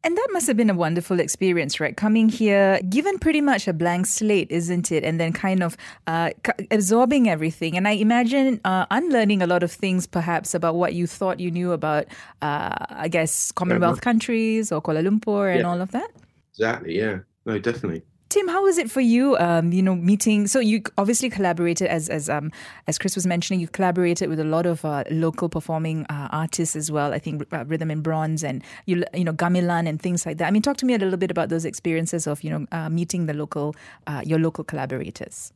And 0.05 0.19
that 0.19 0.29
must 0.33 0.47
have 0.49 0.56
been 0.59 0.69
a 0.69 0.75
wonderful 0.75 1.19
experience, 1.19 1.81
right? 1.81 1.97
Coming 1.97 2.29
here, 2.29 2.79
given 2.91 3.19
pretty 3.19 3.41
much 3.41 3.67
a 3.67 3.73
blank 3.73 4.05
slate, 4.05 4.51
isn't 4.51 4.93
it? 4.93 5.03
And 5.03 5.19
then 5.19 5.33
kind 5.33 5.62
of 5.62 5.79
uh, 6.06 6.31
absorbing 6.71 7.27
everything. 7.31 7.75
And 7.75 7.89
I 7.89 7.93
imagine 7.93 8.61
uh, 8.67 8.85
unlearning 8.91 9.41
a 9.41 9.47
lot 9.47 9.62
of 9.62 9.73
things, 9.73 10.06
perhaps, 10.06 10.55
about 10.55 10.75
what 10.75 10.93
you 10.93 11.06
thought 11.06 11.41
you 11.41 11.51
knew 11.51 11.73
about, 11.73 12.05
uh, 12.43 12.77
I 12.91 13.09
guess, 13.09 13.51
Commonwealth 13.53 14.03
countries 14.03 14.71
or 14.71 14.83
Kuala 14.83 15.03
Lumpur 15.03 15.51
and 15.51 15.61
yeah. 15.61 15.69
all 15.71 15.81
of 15.81 15.91
that. 15.93 16.11
Exactly. 16.53 16.99
Yeah. 16.99 17.21
No, 17.47 17.59
definitely. 17.59 18.03
Tim, 18.35 18.49
how 18.49 18.65
was 18.65 18.79
it 18.79 18.91
for 18.91 19.01
you? 19.01 19.37
Um, 19.37 19.73
you 19.73 19.81
know, 19.81 19.95
meeting. 19.95 20.49
So 20.49 20.59
you 20.59 20.83
obviously 20.99 21.31
collaborated, 21.31 21.87
as 21.87 22.09
as 22.09 22.29
um, 22.29 22.51
as 22.89 22.99
Chris 22.99 23.15
was 23.15 23.29
mentioning, 23.29 23.61
you 23.61 23.69
collaborated 23.69 24.29
with 24.29 24.41
a 24.41 24.45
lot 24.45 24.67
of 24.67 24.85
uh, 24.85 25.05
local 25.09 25.49
performing 25.49 26.05
uh, 26.06 26.27
artists 26.32 26.75
as 26.75 26.91
well. 26.91 27.13
I 27.13 27.20
think 27.20 27.47
uh, 27.53 27.65
Rhythm 27.65 27.93
in 27.93 28.01
Bronze 28.01 28.43
and 28.43 28.65
you 28.87 29.05
you 29.15 29.23
know 29.23 29.32
Gamelan 29.32 29.89
and 29.89 30.03
things 30.03 30.27
like 30.27 30.39
that. 30.39 30.49
I 30.49 30.51
mean, 30.51 30.63
talk 30.63 30.79
to 30.79 30.85
me 30.85 30.94
a 30.94 30.99
little 30.99 31.17
bit 31.17 31.31
about 31.31 31.49
those 31.49 31.65
experiences 31.65 32.27
of 32.27 32.43
you 32.43 32.51
know 32.51 32.67
uh, 32.73 32.89
meeting 32.89 33.27
the 33.27 33.35
local 33.35 33.77
uh, 34.08 34.23
your 34.27 34.41
local 34.41 34.65
collaborators. 34.65 35.53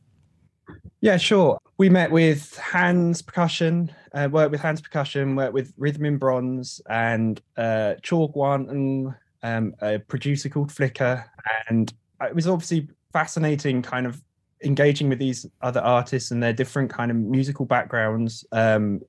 Yeah, 1.01 1.17
sure. 1.17 1.59
We 1.77 1.89
met 1.89 2.11
with 2.11 2.55
Hands 2.59 3.21
Percussion, 3.21 3.91
uh, 4.13 4.29
worked 4.31 4.51
with 4.51 4.61
Hands 4.61 4.79
Percussion, 4.79 5.35
worked 5.35 5.53
with 5.53 5.73
Rhythm 5.77 6.05
in 6.05 6.17
Bronze 6.17 6.79
and 6.89 7.41
uh, 7.57 7.95
Chor 8.07 8.31
Guan 8.31 8.69
and 8.69 9.13
um, 9.43 9.75
a 9.81 9.99
producer 9.99 10.47
called 10.47 10.71
Flica, 10.71 11.25
and 11.67 11.93
it 12.21 12.35
was 12.35 12.47
obviously 12.47 12.87
fascinating 13.13 13.81
kind 13.81 14.05
of 14.05 14.21
engaging 14.63 15.09
with 15.09 15.19
these 15.19 15.45
other 15.61 15.79
artists 15.79 16.31
and 16.31 16.43
their 16.43 16.53
different 16.53 16.89
kind 16.89 17.11
of 17.11 17.17
musical 17.17 17.65
backgrounds 17.65 18.45
um, 18.51 18.99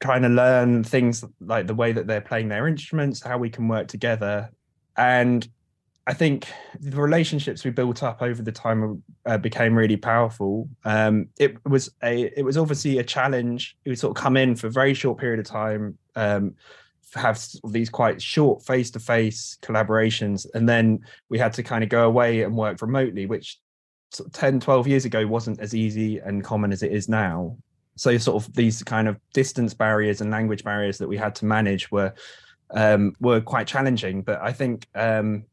trying 0.00 0.22
to 0.22 0.28
learn 0.28 0.84
things 0.84 1.24
like 1.40 1.66
the 1.66 1.74
way 1.74 1.92
that 1.92 2.06
they're 2.06 2.20
playing 2.20 2.48
their 2.48 2.68
instruments 2.68 3.22
how 3.22 3.38
we 3.38 3.50
can 3.50 3.66
work 3.68 3.88
together. 3.88 4.50
And 4.96 5.48
i 6.06 6.12
think 6.12 6.48
the 6.80 7.00
relationships 7.00 7.64
we 7.64 7.70
built 7.70 8.02
up 8.02 8.22
over 8.22 8.42
the 8.42 8.50
time 8.50 9.02
uh, 9.26 9.38
became 9.38 9.74
really 9.74 9.96
powerful. 9.96 10.68
Um, 10.84 11.28
it 11.38 11.56
was 11.64 11.90
a 12.02 12.32
it 12.36 12.44
was 12.44 12.56
obviously 12.56 12.98
a 12.98 13.04
challenge. 13.04 13.76
Would 13.86 13.98
sort 13.98 14.16
of 14.16 14.22
come 14.22 14.36
in 14.36 14.56
for 14.56 14.66
a 14.66 14.70
very 14.70 14.94
short 14.94 15.18
period 15.18 15.38
of 15.40 15.46
time. 15.46 15.96
Um, 16.16 16.54
have 17.14 17.38
these 17.68 17.90
quite 17.90 18.20
short 18.20 18.64
face-to-face 18.64 19.58
collaborations 19.62 20.46
and 20.54 20.68
then 20.68 21.00
we 21.28 21.38
had 21.38 21.52
to 21.52 21.62
kind 21.62 21.84
of 21.84 21.90
go 21.90 22.06
away 22.06 22.42
and 22.42 22.56
work 22.56 22.80
remotely 22.80 23.26
which 23.26 23.58
10 24.32 24.60
12 24.60 24.86
years 24.86 25.04
ago 25.04 25.26
wasn't 25.26 25.60
as 25.60 25.74
easy 25.74 26.18
and 26.18 26.44
common 26.44 26.72
as 26.72 26.82
it 26.82 26.92
is 26.92 27.08
now. 27.08 27.56
So 27.96 28.16
sort 28.18 28.42
of 28.42 28.54
these 28.54 28.82
kind 28.82 29.08
of 29.08 29.18
distance 29.32 29.74
barriers 29.74 30.20
and 30.20 30.30
language 30.30 30.64
barriers 30.64 30.98
that 30.98 31.08
we 31.08 31.16
had 31.16 31.34
to 31.36 31.44
manage 31.44 31.90
were 31.90 32.12
um, 32.70 33.14
were 33.20 33.40
quite 33.40 33.66
challenging. 33.66 34.22
But 34.22 34.40
i 34.42 34.52
think 34.52 34.86
um, 34.94 35.44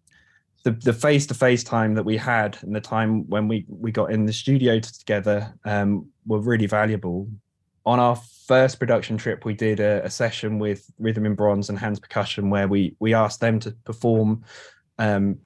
the 0.63 0.72
the 0.72 0.94
face 0.94 1.25
to 1.28 1.34
face 1.34 1.63
time 1.63 1.96
that 1.96 2.04
we 2.04 2.18
had 2.18 2.58
and 2.62 2.75
the 2.75 2.82
time 2.82 3.28
when 3.30 3.48
we 3.48 3.66
we 3.68 3.92
got 3.92 4.12
in 4.12 4.25
the 4.25 4.34
studio 4.34 4.80
together 4.80 5.54
um, 5.66 6.08
were 6.25 6.39
really 6.39 6.68
valuable 6.68 7.28
on 7.89 8.00
our 8.00 8.15
first 8.46 8.79
production 8.79 9.17
trip, 9.17 9.46
we 9.46 9.55
did 9.55 9.79
a, 9.79 10.05
a, 10.05 10.10
session 10.12 10.60
with 10.60 10.91
Rhythm 11.00 11.25
in 11.25 11.34
Bronze 11.34 11.69
and 11.69 11.79
Hands 11.79 12.00
Percussion, 12.00 12.51
where 12.51 12.67
we 12.67 12.96
we 13.00 13.15
asked 13.15 13.41
them 13.41 13.60
to 13.62 13.72
perform 13.84 14.43
um, 15.00 15.39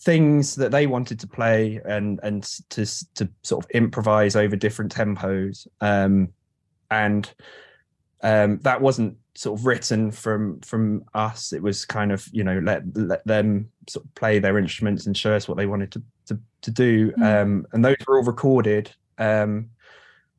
things 0.00 0.54
that 0.54 0.70
they 0.70 0.86
wanted 0.86 1.18
to 1.18 1.26
play 1.26 1.80
and 1.84 2.20
and 2.22 2.44
to 2.70 2.86
to 3.14 3.28
sort 3.42 3.64
of 3.64 3.70
improvise 3.72 4.36
over 4.36 4.54
different 4.54 4.94
tempos. 4.94 5.66
Um, 5.80 6.28
and 6.92 7.28
um, 8.22 8.60
that 8.62 8.80
wasn't 8.80 9.16
sort 9.34 9.58
of 9.58 9.66
written 9.66 10.12
from 10.12 10.60
from 10.60 11.02
us. 11.12 11.52
It 11.52 11.60
was 11.60 11.84
kind 11.84 12.12
of 12.12 12.24
you 12.30 12.44
know 12.44 12.60
let 12.60 12.84
let 12.96 13.26
them 13.26 13.68
sort 13.88 14.04
of 14.04 14.14
play 14.14 14.38
their 14.38 14.58
instruments 14.58 15.06
and 15.06 15.16
show 15.16 15.34
us 15.34 15.48
what 15.48 15.56
they 15.56 15.66
wanted 15.66 15.90
to 15.90 16.02
to, 16.26 16.38
to 16.62 16.70
do. 16.70 17.10
Mm. 17.12 17.42
um, 17.42 17.66
and 17.72 17.84
those 17.84 17.96
were 18.06 18.18
all 18.18 18.24
recorded. 18.24 18.92
Um, 19.18 19.70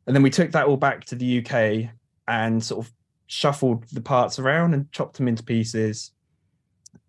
and 0.08 0.16
then 0.16 0.24
we 0.24 0.30
took 0.30 0.52
that 0.52 0.66
all 0.66 0.78
back 0.78 1.06
to 1.06 1.16
the 1.16 1.46
UK 1.46 1.92
and 2.28 2.64
sort 2.64 2.86
of 2.86 2.92
shuffled 3.28 3.86
the 3.90 4.02
parts 4.02 4.40
around 4.40 4.74
and 4.74 4.92
chopped 4.92 5.18
them 5.18 5.28
into 5.28 5.44
pieces 5.44 6.12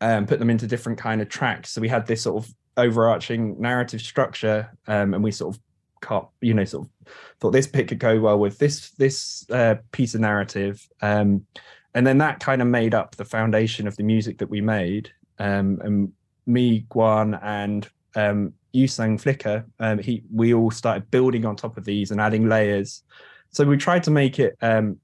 and 0.01 0.29
put 0.29 0.39
them 0.39 0.51
into 0.51 0.67
different 0.67 0.99
kind 0.99 1.21
of 1.21 1.29
tracks. 1.29 1.71
So 1.71 1.81
we 1.81 1.89
had 1.89 2.07
this 2.07 2.23
sort 2.23 2.45
of 2.45 2.55
overarching 2.77 3.61
narrative 3.61 4.01
structure 4.01 4.71
um, 4.87 5.15
and 5.15 5.23
we 5.23 5.31
sort 5.31 5.55
of 5.55 5.63
cut 6.01 6.29
you 6.41 6.53
know 6.53 6.65
sort 6.65 6.85
of 6.87 7.13
thought 7.39 7.53
this 7.53 7.67
pick 7.67 7.87
could 7.87 7.99
go 7.99 8.19
well 8.19 8.39
with 8.39 8.59
this 8.59 8.91
this 8.93 9.49
uh, 9.51 9.77
piece 9.93 10.15
of 10.15 10.21
narrative. 10.21 10.87
Um, 11.01 11.47
and 11.95 12.07
then 12.07 12.19
that 12.19 12.41
kind 12.41 12.63
of 12.63 12.69
made 12.69 12.95
up 12.95 13.17
the 13.17 13.25
foundation 13.25 13.87
of 13.87 13.97
the 13.97 14.03
music 14.03 14.39
that 14.39 14.51
we 14.51 14.61
made. 14.61 15.11
Um, 15.39 15.81
and 15.83 16.13
me 16.47 16.87
guan 16.91 17.39
and 17.43 17.89
um, 18.15 18.55
Euseng 18.75 19.21
Flica, 19.21 19.65
um, 19.81 19.99
he 19.99 20.23
we 20.33 20.55
all 20.55 20.71
started 20.71 21.11
building 21.11 21.45
on 21.45 21.57
top 21.57 21.77
of 21.77 21.85
these 21.85 22.11
and 22.11 22.21
adding 22.21 22.49
layers. 22.49 23.03
So 23.51 23.65
we 23.65 23.77
tried 23.77 24.03
to 24.05 24.11
make 24.11 24.39
it 24.39 24.57
um, 24.63 24.99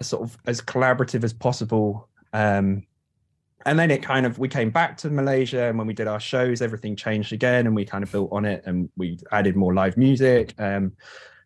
sort 0.00 0.22
of 0.22 0.36
as 0.46 0.60
collaborative 0.60 1.24
as 1.24 1.32
possible. 1.32 2.08
Um, 2.32 2.86
and 3.66 3.78
then 3.78 3.90
it 3.90 4.02
kind 4.02 4.24
of 4.24 4.38
we 4.38 4.48
came 4.48 4.70
back 4.70 4.96
to 4.98 5.10
Malaysia, 5.10 5.64
and 5.64 5.76
when 5.76 5.86
we 5.86 5.92
did 5.92 6.06
our 6.06 6.20
shows, 6.20 6.62
everything 6.62 6.96
changed 6.96 7.32
again, 7.32 7.66
and 7.66 7.76
we 7.76 7.84
kind 7.84 8.02
of 8.02 8.10
built 8.10 8.30
on 8.32 8.44
it, 8.44 8.62
and 8.64 8.88
we 8.96 9.18
added 9.32 9.56
more 9.56 9.74
live 9.74 9.96
music. 9.96 10.54
Um, 10.58 10.92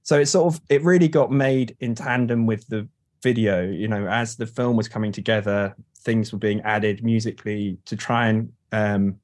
so 0.02 0.20
it 0.20 0.26
sort 0.26 0.54
of 0.54 0.60
it 0.68 0.82
really 0.82 1.08
got 1.08 1.32
made 1.32 1.76
in 1.80 1.94
tandem 1.94 2.46
with 2.46 2.66
the 2.68 2.88
video. 3.22 3.68
You 3.68 3.88
know, 3.88 4.06
as 4.06 4.36
the 4.36 4.46
film 4.46 4.76
was 4.76 4.88
coming 4.88 5.10
together, 5.10 5.74
things 6.02 6.32
were 6.32 6.38
being 6.38 6.60
added 6.60 7.02
musically 7.02 7.78
to 7.86 7.96
try 7.96 8.28
and 8.28 8.52
um, 8.70 9.18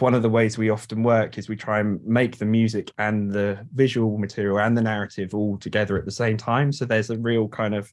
one 0.00 0.14
of 0.14 0.22
the 0.22 0.28
ways 0.28 0.58
we 0.58 0.70
often 0.70 1.02
work 1.02 1.38
is 1.38 1.48
we 1.48 1.56
try 1.56 1.80
and 1.80 2.04
make 2.04 2.38
the 2.38 2.44
music 2.44 2.92
and 2.98 3.30
the 3.30 3.66
visual 3.74 4.18
material 4.18 4.58
and 4.58 4.76
the 4.76 4.82
narrative 4.82 5.34
all 5.34 5.56
together 5.58 5.96
at 5.96 6.04
the 6.04 6.10
same 6.10 6.36
time. 6.36 6.72
So 6.72 6.84
there's 6.84 7.10
a 7.10 7.18
real 7.18 7.48
kind 7.48 7.74
of 7.74 7.92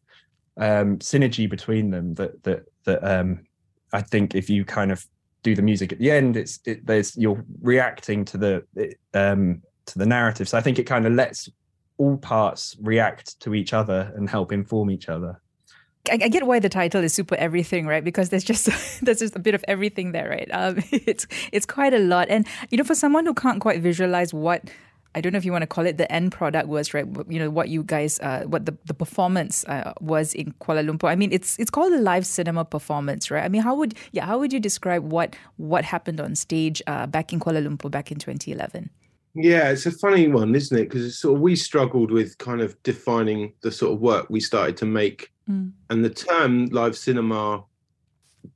um, 0.57 0.97
synergy 0.99 1.49
between 1.49 1.89
them 1.89 2.13
that 2.15 2.43
that 2.43 2.63
that 2.85 3.03
um, 3.03 3.45
i 3.91 4.01
think 4.01 4.35
if 4.35 4.49
you 4.49 4.63
kind 4.65 4.91
of 4.91 5.05
do 5.41 5.55
the 5.55 5.61
music 5.61 5.91
at 5.91 5.99
the 5.99 6.11
end 6.11 6.37
it's 6.37 6.59
it, 6.65 6.85
there's 6.85 7.17
you're 7.17 7.43
reacting 7.61 8.23
to 8.23 8.37
the 8.37 8.95
um, 9.13 9.61
to 9.85 9.99
the 9.99 10.05
narrative. 10.05 10.47
So 10.47 10.57
i 10.57 10.61
think 10.61 10.79
it 10.79 10.85
kind 10.85 11.05
of 11.05 11.13
lets 11.13 11.49
all 11.97 12.17
parts 12.17 12.75
react 12.81 13.39
to 13.41 13.53
each 13.53 13.73
other 13.73 14.11
and 14.15 14.29
help 14.29 14.51
inform 14.51 14.89
each 14.89 15.09
other 15.09 15.39
I, 16.09 16.19
I, 16.21 16.27
get 16.27 16.45
why 16.45 16.59
the 16.59 16.69
title 16.69 17.03
is 17.03 17.13
super 17.13 17.35
everything, 17.35 17.87
right? 17.87 18.03
Because 18.03 18.29
there's 18.29 18.43
just 18.43 18.65
there's 19.01 19.19
just 19.19 19.35
a 19.35 19.39
bit 19.39 19.55
of 19.55 19.63
everything 19.67 20.11
there, 20.11 20.29
right? 20.29 20.49
Um, 20.51 20.83
it's 20.91 21.27
it's 21.51 21.65
quite 21.65 21.93
a 21.93 21.99
lot, 21.99 22.29
and 22.29 22.47
you 22.69 22.77
know, 22.77 22.83
for 22.83 22.95
someone 22.95 23.25
who 23.25 23.33
can't 23.33 23.61
quite 23.61 23.81
visualize 23.81 24.33
what 24.33 24.69
I 25.15 25.21
don't 25.21 25.31
know 25.31 25.37
if 25.37 25.45
you 25.45 25.51
want 25.51 25.61
to 25.61 25.67
call 25.67 25.85
it 25.85 25.97
the 25.97 26.11
end 26.11 26.31
product 26.31 26.67
was 26.67 26.93
right. 26.93 27.05
You 27.29 27.39
know 27.39 27.49
what 27.49 27.69
you 27.69 27.83
guys, 27.83 28.19
uh, 28.19 28.43
what 28.45 28.65
the, 28.65 28.75
the 28.85 28.93
performance 28.93 29.63
uh, 29.65 29.93
was 30.01 30.33
in 30.33 30.53
Kuala 30.59 30.85
Lumpur. 30.85 31.09
I 31.09 31.15
mean, 31.15 31.31
it's 31.31 31.57
it's 31.59 31.69
called 31.69 31.93
a 31.93 32.01
live 32.01 32.25
cinema 32.25 32.65
performance, 32.65 33.29
right? 33.29 33.43
I 33.43 33.49
mean, 33.49 33.61
how 33.61 33.75
would 33.75 33.95
yeah, 34.11 34.25
how 34.25 34.39
would 34.39 34.51
you 34.51 34.59
describe 34.59 35.03
what 35.03 35.35
what 35.57 35.85
happened 35.85 36.19
on 36.19 36.35
stage 36.35 36.81
uh, 36.87 37.05
back 37.07 37.31
in 37.31 37.39
Kuala 37.39 37.65
Lumpur 37.65 37.91
back 37.91 38.11
in 38.11 38.17
2011? 38.17 38.89
Yeah, 39.35 39.69
it's 39.69 39.87
a 39.87 39.91
funny 39.91 40.27
one, 40.27 40.53
isn't 40.53 40.77
it? 40.77 40.89
Because 40.89 41.17
sort 41.17 41.35
of 41.35 41.41
we 41.41 41.55
struggled 41.55 42.11
with 42.11 42.37
kind 42.37 42.61
of 42.61 42.81
defining 42.83 43.53
the 43.61 43.71
sort 43.71 43.93
of 43.93 43.99
work 43.99 44.27
we 44.29 44.39
started 44.39 44.77
to 44.77 44.85
make 44.85 45.32
Mm. 45.49 45.71
And 45.89 46.05
the 46.05 46.09
term 46.09 46.67
live 46.67 46.97
cinema 46.97 47.63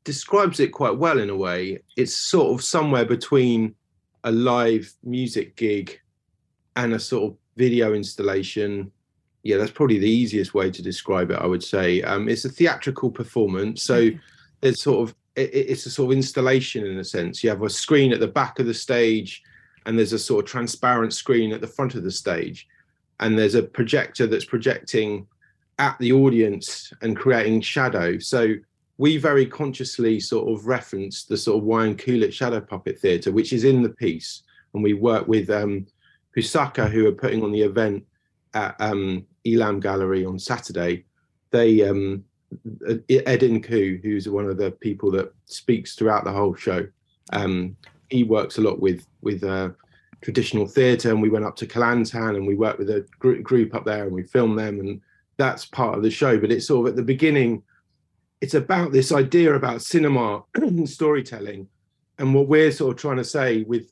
describes 0.04 0.60
it 0.60 0.70
quite 0.70 0.98
well 0.98 1.20
in 1.20 1.30
a 1.30 1.36
way. 1.36 1.80
It's 1.96 2.16
sort 2.16 2.54
of 2.54 2.64
somewhere 2.64 3.06
between 3.06 3.76
a 4.24 4.32
live 4.32 4.94
music 5.04 5.56
gig 5.56 6.00
and 6.76 6.94
a 6.94 7.00
sort 7.00 7.32
of 7.32 7.38
video 7.56 7.94
installation. 7.94 8.92
Yeah, 9.44 9.58
that's 9.58 9.72
probably 9.72 10.00
the 10.00 10.10
easiest 10.10 10.54
way 10.54 10.70
to 10.72 10.82
describe 10.82 11.32
it, 11.32 11.40
I 11.40 11.46
would 11.46 11.64
say. 11.64 12.02
Um, 12.02 12.28
it's 12.28 12.46
a 12.46 12.50
theatrical 12.50 13.12
performance. 13.12 13.84
So 13.84 14.10
mm. 14.10 14.20
there's 14.62 14.82
sort 14.82 15.08
of, 15.10 15.16
it, 15.36 15.54
it's 15.54 15.86
a 15.86 15.92
sort 15.92 16.12
of 16.12 16.18
installation 16.18 16.86
in 16.86 16.98
a 16.98 17.04
sense. 17.04 17.44
You 17.44 17.50
have 17.50 17.64
a 17.64 17.70
screen 17.70 18.12
at 18.12 18.20
the 18.20 18.28
back 18.28 18.60
of 18.60 18.66
the 18.66 18.74
stage, 18.74 19.44
and 19.86 19.98
there's 19.98 20.14
a 20.14 20.20
sort 20.20 20.44
of 20.44 20.52
transparent 20.52 21.14
screen 21.14 21.54
at 21.54 21.62
the 21.62 21.68
front 21.68 21.96
of 21.96 22.04
the 22.04 22.12
stage. 22.12 22.68
And 23.20 23.38
there's 23.38 23.56
a 23.56 23.64
projector 23.64 24.28
that's 24.28 24.46
projecting 24.46 25.26
at 25.80 25.98
the 26.00 26.12
audience 26.12 26.92
and 27.02 27.16
creating 27.16 27.62
shadow. 27.62 28.18
So 28.20 28.56
we 28.98 29.18
very 29.18 29.46
consciously 29.46 30.20
sort 30.20 30.52
of 30.52 30.66
reference 30.66 31.26
the 31.26 31.38
sort 31.38 31.62
of 31.62 31.68
Wayang 31.68 31.96
Kulit 31.96 32.34
Shadow 32.34 32.60
Puppet 32.60 33.00
Theatre, 33.00 33.32
which 33.32 33.54
is 33.54 33.64
in 33.64 33.84
the 33.84 33.90
piece. 33.90 34.44
And 34.74 34.84
we 34.84 34.94
work 34.94 35.28
with 35.28 35.50
um, 35.50 35.86
Pusaka, 36.36 36.90
who 36.90 37.08
are 37.08 37.12
putting 37.12 37.44
on 37.44 37.52
the 37.52 37.62
event 37.62 38.06
at 38.54 38.76
um, 38.80 39.26
Ilham 39.46 39.80
Gallery 39.80 40.26
on 40.26 40.40
Saturday. 40.40 41.06
They, 41.52 41.88
um, 41.88 42.24
Eddin 43.10 43.62
Khoo, 43.62 44.02
who's 44.04 44.28
one 44.28 44.46
of 44.46 44.58
the 44.58 44.72
people 44.72 45.12
that 45.12 45.34
speaks 45.46 45.96
throughout 45.96 46.24
the 46.24 46.32
whole 46.32 46.56
show, 46.56 46.88
um, 47.34 47.76
he 48.10 48.24
works 48.24 48.58
a 48.58 48.62
lot 48.62 48.80
with 48.80 49.06
with 49.22 49.44
uh, 49.44 49.70
traditional 50.22 50.66
theatre. 50.66 51.12
And 51.12 51.22
we 51.22 51.30
went 51.30 51.46
up 51.46 51.56
to 51.58 51.68
Kelantan 51.68 52.36
and 52.36 52.48
we 52.48 52.56
worked 52.56 52.80
with 52.80 52.90
a 52.90 53.06
gr- 53.20 53.42
group 53.42 53.76
up 53.76 53.86
there 53.86 54.06
and 54.06 54.14
we 54.14 54.24
filmed 54.24 54.58
them. 54.58 54.80
And 54.80 55.02
that's 55.38 55.66
part 55.66 55.98
of 55.98 56.04
the 56.04 56.12
show. 56.12 56.40
But 56.40 56.52
it's 56.52 56.68
sort 56.68 56.88
of 56.88 56.92
at 56.92 56.96
the 56.96 57.04
beginning, 57.04 57.64
it's 58.42 58.56
about 58.56 58.92
this 58.92 59.12
idea 59.12 59.54
about 59.54 59.82
cinema 59.82 60.44
and 60.56 60.90
storytelling, 60.90 61.68
and 62.20 62.34
what 62.34 62.48
we're 62.48 62.72
sort 62.72 62.96
of 62.96 63.00
trying 63.00 63.18
to 63.18 63.24
say 63.24 63.64
with 63.64 63.92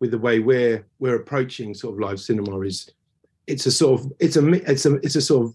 with 0.00 0.10
the 0.10 0.18
way 0.18 0.40
we're 0.40 0.86
we're 0.98 1.16
approaching 1.16 1.74
sort 1.74 1.94
of 1.94 2.00
live 2.00 2.20
cinema 2.20 2.60
is 2.60 2.90
it's 3.46 3.66
a 3.66 3.72
sort 3.72 4.00
of 4.00 4.12
it's 4.18 4.36
a 4.36 4.48
it's 4.70 4.86
a 4.86 4.94
it's 4.96 5.16
a 5.16 5.20
sort 5.20 5.46
of 5.46 5.54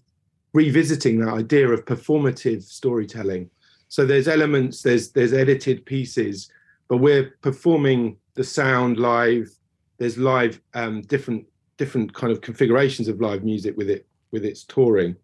revisiting 0.52 1.20
that 1.20 1.32
idea 1.32 1.68
of 1.68 1.84
performative 1.84 2.62
storytelling. 2.62 3.50
So 3.88 4.06
there's 4.06 4.28
elements, 4.28 4.82
there's 4.82 5.10
there's 5.10 5.32
edited 5.32 5.84
pieces, 5.84 6.50
but 6.88 6.98
we're 6.98 7.34
performing 7.42 8.16
the 8.34 8.44
sound 8.44 8.98
live. 8.98 9.50
There's 9.98 10.16
live 10.16 10.60
um, 10.74 11.02
different 11.02 11.46
different 11.76 12.12
kind 12.12 12.32
of 12.32 12.40
configurations 12.40 13.08
of 13.08 13.20
live 13.20 13.42
music 13.42 13.76
with 13.76 13.90
it 13.90 14.06
with 14.30 14.44
its 14.44 14.64
touring 14.64 15.16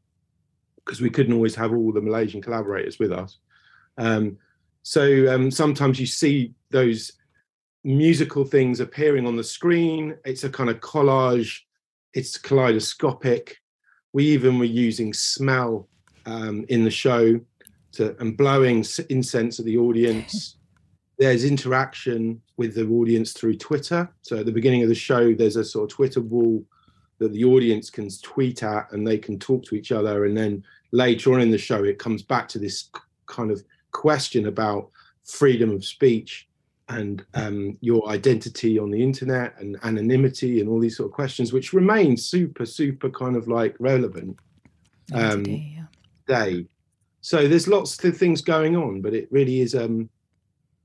because 0.87 1.01
we 1.01 1.11
couldn't 1.11 1.35
always 1.35 1.57
have 1.57 1.73
all 1.73 1.93
the 1.93 2.01
Malaysian 2.01 2.41
collaborators 2.41 2.99
with 2.99 3.13
us. 3.13 3.39
Um, 3.99 4.39
so 4.83 5.35
um, 5.35 5.51
sometimes 5.51 5.99
you 5.99 6.07
see 6.07 6.55
those 6.71 7.13
musical 7.83 8.45
things 8.45 8.79
appearing 8.79 9.27
on 9.27 9.37
the 9.37 9.45
screen. 9.45 10.17
It's 10.25 10.45
a 10.45 10.49
kind 10.51 10.71
of 10.71 10.79
collage. 10.81 11.61
It's 12.15 12.39
kaleidoscopic. 12.39 13.57
We 14.13 14.27
even 14.27 14.59
were 14.59 14.65
using 14.65 15.13
smell 15.13 15.89
um, 16.25 16.65
in 16.69 16.85
the 16.85 16.91
show 16.91 17.41
to, 17.93 18.17
and 18.21 18.37
blowing 18.37 18.85
incense 19.11 19.59
at 19.59 19.67
the 19.67 19.77
audience. 19.77 20.57
There's 21.19 21.45
interaction 21.45 22.43
with 22.57 22.75
the 22.75 22.87
audience 22.87 23.33
through 23.33 23.57
Twitter. 23.57 24.09
So 24.23 24.39
at 24.39 24.47
the 24.47 24.53
beginning 24.53 24.83
of 24.83 24.89
the 24.89 24.95
show, 24.95 25.33
there's 25.33 25.57
a 25.57 25.65
sort 25.65 25.91
of 25.91 25.97
Twitter 25.97 26.21
wall 26.21 26.63
that 27.19 27.33
the 27.33 27.45
audience 27.45 27.91
can 27.91 28.09
tweet 28.23 28.63
at 28.63 28.93
and 28.93 29.07
they 29.07 29.19
can 29.19 29.39
talk 29.39 29.65
to 29.65 29.75
each 29.75 29.93
other 29.93 30.27
and 30.27 30.37
then 30.37 30.63
later 30.93 31.33
on 31.35 31.41
in 31.41 31.51
the 31.51 31.59
show, 31.59 31.85
it 31.85 31.99
comes 31.99 32.23
back 32.23 32.49
to 32.49 32.59
this 32.59 32.91
kind 33.27 33.51
of 33.51 33.63
question 33.93 34.47
about 34.47 34.91
freedom 35.25 35.71
of 35.71 35.85
speech 35.85 36.49
and 36.89 37.25
um, 37.35 37.77
your 37.81 38.09
identity 38.09 38.79
on 38.79 38.91
the 38.91 39.03
internet 39.03 39.55
and 39.59 39.77
anonymity 39.83 40.61
and 40.61 40.69
all 40.69 40.79
these 40.79 40.97
sort 40.97 41.09
of 41.09 41.13
questions, 41.13 41.53
which 41.53 41.73
remain 41.73 42.17
super, 42.17 42.65
super 42.65 43.11
kind 43.11 43.37
of 43.37 43.49
like 43.49 43.75
relevant 43.81 44.39
um, 45.13 45.45
today, 45.45 45.77
yeah. 45.77 45.85
day. 46.27 46.67
So 47.23 47.49
there's 47.49 47.67
lots 47.67 48.03
of 48.05 48.17
things 48.17 48.41
going 48.41 48.77
on, 48.77 49.01
but 49.01 49.15
it 49.15 49.27
really 49.33 49.61
is, 49.61 49.75
um, 49.75 50.09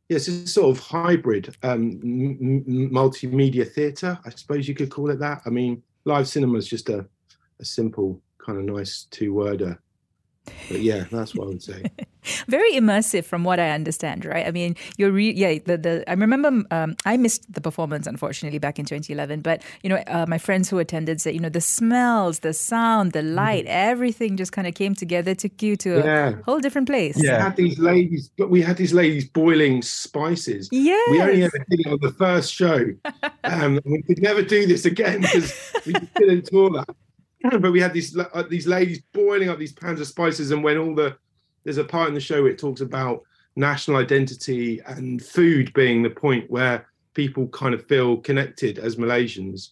yes, 0.09 0.27
it's 0.27 0.43
a 0.45 0.47
sort 0.47 0.75
of 0.75 0.83
hybrid 0.83 1.55
um, 1.61 1.99
m- 2.03 2.89
multimedia 2.91 3.71
theatre, 3.71 4.17
I 4.25 4.31
suppose 4.31 4.67
you 4.67 4.73
could 4.73 4.89
call 4.89 5.11
it 5.11 5.19
that. 5.19 5.43
I 5.45 5.51
mean, 5.51 5.83
live 6.05 6.27
cinema 6.27 6.57
is 6.57 6.67
just 6.67 6.89
a, 6.89 7.05
a 7.59 7.65
simple 7.65 8.21
kind 8.37 8.57
of 8.57 8.65
nice 8.75 9.07
two 9.11 9.33
worder 9.33 9.79
but 10.69 10.81
yeah, 10.81 11.05
that's 11.11 11.35
what 11.35 11.45
I 11.45 11.47
would 11.47 11.63
say. 11.63 11.83
very 12.47 12.73
immersive 12.73 13.25
from 13.25 13.43
what 13.43 13.59
I 13.59 13.71
understand, 13.71 14.25
right? 14.25 14.45
I 14.45 14.51
mean, 14.51 14.75
you're 14.97 15.11
re- 15.11 15.33
yeah. 15.33 15.59
The 15.65 15.77
the 15.77 16.03
I 16.09 16.13
remember 16.13 16.63
um, 16.71 16.95
I 17.05 17.17
missed 17.17 17.51
the 17.51 17.61
performance 17.61 18.07
unfortunately 18.07 18.59
back 18.59 18.79
in 18.79 18.85
2011, 18.85 19.41
but 19.41 19.63
you 19.83 19.89
know 19.89 20.03
uh, 20.07 20.25
my 20.27 20.37
friends 20.37 20.69
who 20.69 20.79
attended 20.79 21.21
said 21.21 21.33
you 21.33 21.39
know 21.39 21.49
the 21.49 21.61
smells, 21.61 22.39
the 22.39 22.53
sound, 22.53 23.13
the 23.13 23.21
light, 23.21 23.65
mm-hmm. 23.65 23.91
everything 23.91 24.37
just 24.37 24.51
kind 24.51 24.67
of 24.67 24.73
came 24.73 24.95
together, 24.95 25.35
took 25.35 25.61
you 25.61 25.75
to 25.77 25.99
yeah. 25.99 26.29
a 26.29 26.43
whole 26.43 26.59
different 26.59 26.87
place. 26.87 27.21
Yeah, 27.21 27.37
we 27.37 27.43
had 27.43 27.55
these 27.55 27.79
ladies, 27.79 28.31
we 28.37 28.61
had 28.61 28.77
these 28.77 28.93
ladies 28.93 29.27
boiling 29.27 29.81
spices. 29.81 30.69
Yeah, 30.71 31.01
we 31.09 31.21
only 31.21 31.43
ever 31.43 31.57
did 31.69 31.79
it 31.81 31.87
on 31.87 31.99
the 32.01 32.13
first 32.13 32.53
show. 32.53 32.85
um, 33.43 33.79
we 33.85 34.01
could 34.03 34.21
never 34.21 34.41
do 34.41 34.65
this 34.65 34.85
again 34.85 35.21
because 35.21 35.73
we 35.85 35.93
couldn't 36.15 36.45
tour 36.45 36.69
that. 36.71 36.95
But 37.59 37.71
we 37.71 37.81
had 37.81 37.93
these 37.93 38.15
uh, 38.15 38.43
these 38.49 38.67
ladies 38.67 39.01
boiling 39.13 39.49
up 39.49 39.57
these 39.57 39.73
pans 39.73 39.99
of 39.99 40.05
spices, 40.05 40.51
and 40.51 40.63
when 40.63 40.77
all 40.77 40.93
the 40.93 41.17
there's 41.63 41.77
a 41.77 41.83
part 41.83 42.07
in 42.07 42.13
the 42.13 42.19
show 42.19 42.41
where 42.41 42.51
it 42.51 42.59
talks 42.59 42.81
about 42.81 43.23
national 43.55 43.97
identity 43.97 44.81
and 44.85 45.23
food 45.23 45.73
being 45.73 46.01
the 46.01 46.09
point 46.09 46.49
where 46.49 46.87
people 47.13 47.47
kind 47.49 47.73
of 47.73 47.85
feel 47.87 48.17
connected 48.17 48.79
as 48.79 48.95
Malaysians. 48.95 49.69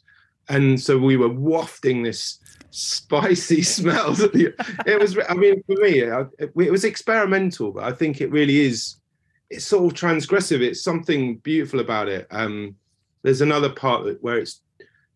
And 0.50 0.80
so 0.80 0.98
we 0.98 1.18
were 1.18 1.30
wafting 1.30 2.04
this 2.04 2.40
spicy 2.72 3.62
smells. 3.78 4.20
it 4.22 5.00
was, 5.00 5.18
I 5.30 5.34
mean, 5.34 5.64
for 5.64 5.76
me, 5.82 6.02
it 6.02 6.72
was 6.72 6.84
experimental, 6.84 7.72
but 7.72 7.84
I 7.84 7.92
think 7.92 8.22
it 8.22 8.32
really 8.32 8.62
is. 8.62 8.96
It's 9.50 9.66
sort 9.66 9.92
of 9.92 10.00
transgressive. 10.00 10.62
It's 10.62 10.84
something 10.84 11.38
beautiful 11.38 11.80
about 11.80 12.08
it. 12.08 12.28
Um, 12.30 12.76
there's 13.24 13.42
another 13.42 13.70
part 13.70 14.22
where 14.22 14.38
it's 14.38 14.62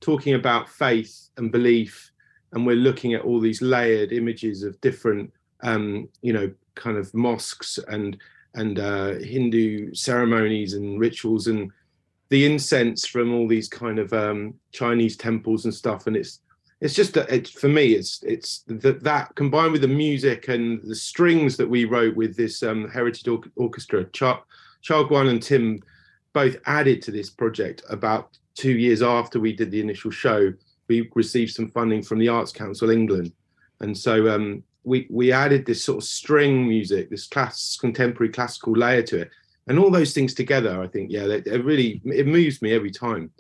talking 0.02 0.34
about 0.34 0.70
faith 0.70 1.30
and 1.38 1.52
belief, 1.52 2.12
and 2.52 2.66
we're 2.66 2.76
looking 2.76 3.14
at 3.14 3.22
all 3.22 3.40
these 3.40 3.62
layered 3.62 4.12
images 4.12 4.64
of 4.64 4.80
different, 4.82 5.32
um, 5.62 6.10
you 6.22 6.34
know, 6.34 6.52
kind 6.76 6.98
of 6.98 7.14
mosques 7.14 7.80
and 7.88 8.18
and 8.56 8.80
uh, 8.80 9.14
Hindu 9.16 9.94
ceremonies 9.96 10.74
and 10.74 11.00
rituals 11.00 11.48
and 11.48 11.72
the 12.30 12.46
incense 12.46 13.06
from 13.06 13.34
all 13.34 13.48
these 13.48 13.68
kind 13.68 14.00
of 14.00 14.14
um, 14.14 14.54
Chinese 14.72 15.18
temples 15.18 15.66
and 15.66 15.74
stuff. 15.74 16.08
And 16.08 16.16
it's 16.16 16.40
it's 16.82 16.94
just 16.94 17.16
it, 17.16 17.48
for 17.48 17.70
me, 17.70 17.94
it's 17.94 18.22
it's 18.24 18.64
that 18.68 19.04
that 19.04 19.34
combined 19.36 19.72
with 19.72 19.82
the 19.82 19.88
music 19.88 20.50
and 20.50 20.82
the 20.84 20.96
strings 20.96 21.56
that 21.58 21.70
we 21.70 21.86
wrote 21.86 22.16
with 22.16 22.36
this 22.36 22.62
um, 22.62 22.90
Heritage 22.90 23.28
or- 23.28 23.42
Orchestra. 23.56 24.04
Char- 24.12 24.44
Chor 24.86 25.08
Guan 25.08 25.30
and 25.30 25.42
Tim 25.42 25.80
both 26.34 26.58
added 26.66 27.02
to 27.04 27.12
this 27.12 27.30
project 27.30 27.84
about 27.90 28.38
two 28.56 28.78
years 28.78 29.02
after 29.02 29.40
we 29.40 29.54
did 29.54 29.72
the 29.72 29.80
initial 29.80 30.12
show. 30.12 30.52
We 30.90 31.10
received 31.16 31.54
some 31.54 31.72
funding 31.72 32.04
from 32.04 32.20
the 32.20 32.28
Arts 32.28 32.52
Council 32.52 32.90
England, 32.90 33.32
and 33.80 33.98
so 33.98 34.34
um, 34.34 34.64
we 34.84 35.08
we 35.10 35.32
added 35.32 35.66
this 35.66 35.84
sort 35.84 36.04
of 36.04 36.08
string 36.08 36.68
music, 36.68 37.10
this 37.10 37.28
class 37.28 37.78
contemporary 37.80 38.32
classical 38.32 38.74
layer 38.74 39.04
to 39.04 39.22
it, 39.22 39.32
and 39.68 39.80
all 39.80 39.92
those 39.92 40.14
things 40.14 40.34
together. 40.34 40.82
I 40.82 40.88
think 40.88 41.12
yeah, 41.12 41.26
it, 41.26 41.64
really 41.64 42.02
it 42.06 42.28
moves 42.28 42.62
me 42.62 42.74
every 42.74 42.92
time, 42.92 43.32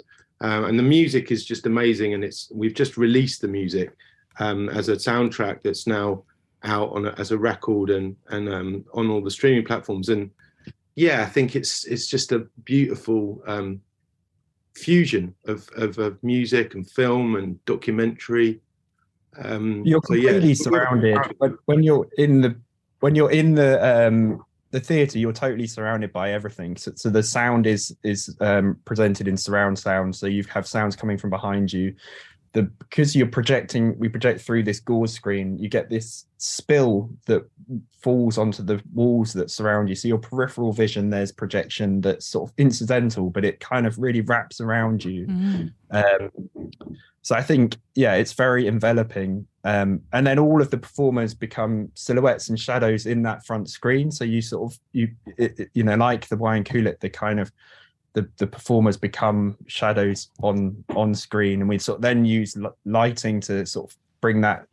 um, 0.41 0.65
and 0.65 0.79
the 0.79 0.83
music 0.83 1.31
is 1.31 1.45
just 1.45 1.65
amazing. 1.65 2.13
And 2.13 2.23
it's 2.23 2.49
we've 2.53 2.73
just 2.73 2.97
released 2.97 3.41
the 3.41 3.47
music 3.47 3.95
um, 4.39 4.69
as 4.69 4.89
a 4.89 4.95
soundtrack 4.95 5.61
that's 5.61 5.87
now 5.87 6.23
out 6.63 6.91
on 6.93 7.07
a, 7.07 7.11
as 7.17 7.31
a 7.31 7.37
record 7.37 7.89
and 7.89 8.15
and 8.29 8.49
um, 8.49 8.85
on 8.93 9.09
all 9.09 9.21
the 9.21 9.31
streaming 9.31 9.65
platforms. 9.65 10.09
And 10.09 10.31
yeah, 10.95 11.23
I 11.23 11.25
think 11.25 11.55
it's 11.55 11.85
it's 11.85 12.07
just 12.07 12.31
a 12.31 12.47
beautiful 12.63 13.43
um, 13.47 13.81
fusion 14.75 15.35
of, 15.45 15.69
of, 15.75 15.97
of 15.97 16.21
music 16.23 16.73
and 16.73 16.89
film 16.89 17.35
and 17.35 17.63
documentary 17.65 18.59
um, 19.37 19.83
you're 19.85 20.01
completely 20.01 20.55
so, 20.55 20.69
yeah. 20.69 20.83
surrounded 20.85 21.17
when 21.65 21.83
you're 21.83 22.07
in 22.17 22.41
the 22.41 22.55
when 22.99 23.15
you're 23.15 23.31
in 23.31 23.55
the 23.55 24.07
um, 24.07 24.43
the 24.71 24.79
theater. 24.79 25.19
You're 25.19 25.33
totally 25.33 25.67
surrounded 25.67 26.11
by 26.11 26.31
everything. 26.31 26.75
So, 26.77 26.91
so 26.95 27.09
the 27.09 27.23
sound 27.23 27.67
is 27.67 27.95
is 28.03 28.35
um, 28.39 28.77
presented 28.85 29.27
in 29.27 29.37
surround 29.37 29.77
sound. 29.79 30.15
So 30.15 30.27
you 30.27 30.43
have 30.49 30.67
sounds 30.67 30.95
coming 30.95 31.17
from 31.17 31.29
behind 31.29 31.71
you. 31.71 31.95
The 32.53 32.63
because 32.63 33.15
you're 33.15 33.27
projecting, 33.27 33.97
we 33.97 34.09
project 34.09 34.41
through 34.41 34.63
this 34.63 34.79
gauze 34.79 35.11
screen. 35.11 35.57
You 35.57 35.69
get 35.69 35.89
this 35.89 36.25
spill 36.37 37.09
that 37.25 37.49
falls 37.99 38.37
onto 38.37 38.63
the 38.63 38.81
walls 38.93 39.33
that 39.33 39.49
surround 39.49 39.89
you. 39.89 39.95
So 39.95 40.07
your 40.07 40.19
peripheral 40.19 40.71
vision, 40.71 41.09
there's 41.09 41.31
projection 41.31 42.01
that's 42.01 42.25
sort 42.25 42.49
of 42.49 42.53
incidental, 42.57 43.29
but 43.29 43.45
it 43.45 43.59
kind 43.59 43.87
of 43.87 43.97
really 43.97 44.21
wraps 44.21 44.61
around 44.61 45.03
you. 45.03 45.25
Mm-hmm. 45.27 45.95
Um, 45.95 46.71
so 47.23 47.35
I 47.35 47.41
think, 47.41 47.77
yeah, 47.95 48.15
it's 48.15 48.33
very 48.33 48.67
enveloping. 48.67 49.47
Um, 49.63 50.01
and 50.11 50.27
then 50.27 50.39
all 50.39 50.61
of 50.61 50.69
the 50.69 50.77
performers 50.77 51.33
become 51.33 51.89
silhouettes 51.95 52.49
and 52.49 52.59
shadows 52.59 53.05
in 53.05 53.23
that 53.23 53.45
front 53.45 53.69
screen. 53.69 54.11
So 54.11 54.25
you 54.25 54.41
sort 54.41 54.71
of 54.71 54.79
you 54.91 55.09
it, 55.37 55.59
it, 55.59 55.69
you 55.73 55.83
know 55.83 55.95
like 55.95 56.27
the 56.27 56.35
wayang 56.35 56.65
kulit, 56.65 56.99
the 56.99 57.09
kind 57.09 57.39
of 57.39 57.51
the, 58.13 58.27
the 58.37 58.47
performers 58.47 58.97
become 58.97 59.57
shadows 59.67 60.29
on 60.41 60.83
on 60.95 61.13
screen, 61.15 61.61
and 61.61 61.69
we 61.69 61.77
sort 61.77 61.97
of 61.97 62.01
then 62.01 62.25
use 62.25 62.57
lighting 62.85 63.39
to 63.41 63.65
sort 63.65 63.91
of 63.91 63.97
bring 64.21 64.41
that 64.41 64.65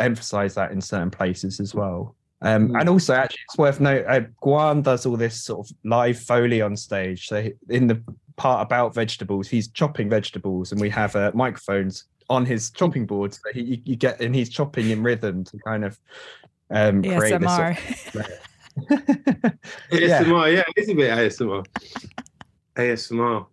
emphasize 0.00 0.54
that 0.54 0.72
in 0.72 0.80
certain 0.80 1.10
places 1.10 1.60
as 1.60 1.74
well. 1.74 2.14
Um, 2.42 2.68
mm. 2.68 2.80
And 2.80 2.88
also, 2.88 3.14
actually, 3.14 3.40
it's 3.48 3.58
worth 3.58 3.80
noting, 3.80 4.06
uh, 4.06 4.26
Guan 4.42 4.82
does 4.82 5.06
all 5.06 5.16
this 5.16 5.42
sort 5.42 5.66
of 5.66 5.76
live 5.84 6.18
foley 6.18 6.60
on 6.60 6.76
stage. 6.76 7.28
So 7.28 7.48
in 7.68 7.86
the 7.86 8.02
part 8.36 8.66
about 8.66 8.94
vegetables. 8.94 9.48
He's 9.48 9.68
chopping 9.68 10.08
vegetables, 10.08 10.72
and 10.72 10.80
we 10.80 10.90
have 10.90 11.14
uh, 11.16 11.30
microphones 11.34 12.04
on 12.28 12.46
his 12.46 12.70
chopping 12.70 13.06
board. 13.06 13.34
So 13.34 13.40
he, 13.52 13.60
you, 13.62 13.82
you, 13.84 13.96
get, 13.96 14.20
and 14.20 14.34
he's 14.34 14.48
chopping 14.48 14.90
in 14.90 15.02
rhythm 15.02 15.44
to 15.44 15.58
kind 15.58 15.84
of 15.84 15.98
um, 16.70 17.02
create 17.02 17.34
ASMR. 17.34 17.78
This 17.86 18.12
sort 18.12 18.26
of 18.26 18.32
ASMR, 19.90 20.52
yeah, 20.54 20.64
it 20.66 20.74
is 20.76 20.88
a 20.88 20.94
bit 20.94 21.10
ASMR. 21.10 21.64
ASMR, 22.76 23.46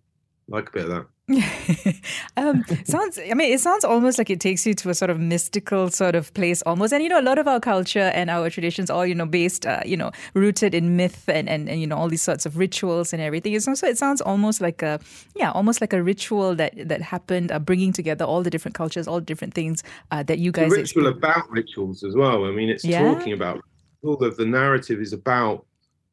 like 0.48 0.70
a 0.70 0.72
bit 0.72 0.84
of 0.86 0.90
that. 0.90 1.06
um, 2.38 2.64
sounds. 2.84 3.20
I 3.20 3.34
mean, 3.34 3.54
it 3.54 3.60
sounds 3.60 3.86
almost 3.86 4.18
like 4.18 4.30
it 4.30 4.40
takes 4.40 4.66
you 4.66 4.74
to 4.76 4.90
a 4.90 4.94
sort 4.94 5.10
of 5.10 5.20
mystical 5.20 5.90
sort 5.90 6.16
of 6.16 6.34
place, 6.34 6.62
almost. 6.64 6.94
And 6.94 7.04
you 7.04 7.10
know, 7.10 7.20
a 7.20 7.22
lot 7.22 7.38
of 7.38 7.48
our 7.48 7.60
culture 7.60 8.12
and 8.14 8.30
our 8.30 8.50
traditions, 8.50 8.90
all 8.90 9.06
you 9.06 9.16
know, 9.16 9.26
based, 9.26 9.66
uh, 9.66 9.82
you 9.86 9.96
know, 9.96 10.12
rooted 10.34 10.76
in 10.76 10.96
myth 10.98 11.30
and, 11.30 11.48
and 11.48 11.70
and 11.70 11.80
you 11.80 11.88
know 11.88 11.96
all 11.96 12.10
these 12.10 12.22
sorts 12.22 12.46
of 12.46 12.58
rituals 12.58 13.14
and 13.14 13.22
everything. 13.22 13.54
It's 13.54 13.68
also 13.68 13.88
it 13.88 13.98
sounds 13.98 14.22
almost 14.22 14.62
like 14.62 14.82
a 14.82 15.00
yeah, 15.36 15.52
almost 15.52 15.80
like 15.80 15.94
a 15.94 16.04
ritual 16.04 16.56
that 16.56 16.74
that 16.88 17.02
happened, 17.02 17.52
uh, 17.52 17.60
bringing 17.60 17.94
together 17.94 18.26
all 18.26 18.42
the 18.44 18.50
different 18.50 18.76
cultures, 18.76 19.08
all 19.08 19.20
the 19.20 19.26
different 19.26 19.54
things 19.54 19.84
uh, 20.12 20.24
that 20.24 20.40
you 20.40 20.52
guys. 20.52 20.72
The 20.72 20.78
ritual 20.78 21.08
about 21.08 21.50
rituals 21.50 22.04
as 22.04 22.16
well. 22.16 22.46
I 22.46 22.52
mean, 22.52 22.70
it's 22.70 22.84
yeah. 22.84 23.14
talking 23.14 23.34
about 23.34 23.62
all 24.04 24.24
of 24.24 24.36
the 24.38 24.46
narrative 24.46 25.00
is 25.00 25.14
about 25.14 25.66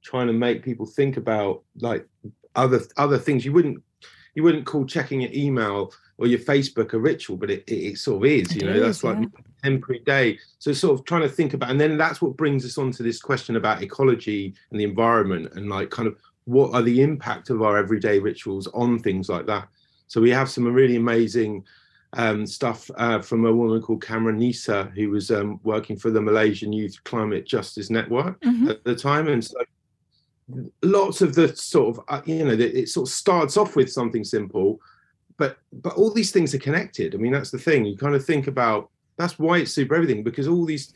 trying 0.03 0.27
to 0.29 0.33
make 0.33 0.63
people 0.63 0.87
think 0.87 1.17
about 1.17 1.63
like 1.81 2.07
other 2.59 2.81
other 2.97 3.19
things 3.19 3.45
you 3.45 3.53
wouldn't 3.53 3.83
you 4.35 4.43
wouldn't 4.43 4.67
call 4.67 4.85
checking 4.85 5.23
your 5.23 5.33
email 5.33 5.93
or 6.19 6.27
your 6.27 6.39
Facebook 6.39 6.93
a 6.93 6.99
ritual, 6.99 7.37
but 7.37 7.51
it, 7.51 7.65
it, 7.67 7.75
it 7.75 7.99
sort 7.99 8.23
of 8.23 8.31
is, 8.31 8.55
you 8.55 8.63
it 8.63 8.65
know, 8.67 8.73
is, 8.73 8.83
that's 8.83 9.05
like 9.05 9.29
temporary 9.63 10.01
day. 10.01 10.39
So 10.59 10.73
sort 10.73 10.99
of 10.99 11.05
trying 11.07 11.23
to 11.23 11.29
think 11.29 11.55
about, 11.55 11.71
and 11.71 11.81
then 11.81 11.97
that's 11.97 12.21
what 12.21 12.37
brings 12.37 12.65
us 12.65 12.79
on 12.79 12.91
to 12.93 13.03
this 13.03 13.21
question 13.21 13.57
about 13.57 13.83
ecology 13.83 14.55
and 14.71 14.79
the 14.79 14.85
environment 14.85 15.53
and 15.55 15.69
like 15.69 15.91
kind 15.91 16.09
of 16.09 16.17
what 16.45 16.75
are 16.75 16.83
the 16.83 17.03
impact 17.03 17.51
of 17.51 17.63
our 17.63 17.77
everyday 17.77 18.19
rituals 18.19 18.67
on 18.69 18.99
things 18.99 19.29
like 19.29 19.47
that. 19.47 19.69
So 20.07 20.21
we 20.21 20.31
have 20.31 20.49
some 20.49 20.67
really 20.67 20.97
amazing 20.97 21.65
um, 22.15 22.47
stuff 22.47 22.91
uh, 22.97 23.21
from 23.21 23.45
a 23.45 23.53
woman 23.53 23.83
called 23.83 24.03
Cameron 24.05 24.39
Nisa, 24.39 24.91
who 24.95 25.11
was 25.11 25.31
um, 25.31 25.61
working 25.63 25.97
for 25.97 26.11
the 26.11 26.23
Malaysian 26.23 26.73
Youth 26.73 27.03
Climate 27.05 27.47
Justice 27.47 27.91
Network 27.91 28.41
mm-hmm. 28.41 28.69
at 28.69 28.83
the 28.85 28.95
time. 28.95 29.29
And 29.29 29.45
so 29.45 29.59
lots 30.83 31.21
of 31.21 31.35
the 31.35 31.55
sort 31.55 31.97
of 31.97 32.05
uh, 32.09 32.23
you 32.25 32.45
know 32.45 32.53
it 32.53 32.89
sort 32.89 33.09
of 33.09 33.13
starts 33.13 33.57
off 33.57 33.77
with 33.77 33.91
something 33.93 34.25
simple 34.25 34.81
but 35.39 35.59
but 35.73 35.95
all 35.95 36.13
these 36.13 36.33
things 36.33 36.55
are 36.55 36.59
connected. 36.59 37.15
I 37.15 37.19
mean 37.19 37.33
that's 37.33 37.51
the 37.51 37.59
thing. 37.59 37.87
You 37.87 37.97
kind 37.97 38.15
of 38.15 38.25
think 38.25 38.47
about 38.47 38.91
that's 39.17 39.39
why 39.39 39.59
it's 39.59 39.73
super 39.73 39.95
everything 39.95 40.23
because 40.23 40.47
all 40.47 40.67
these 40.67 40.93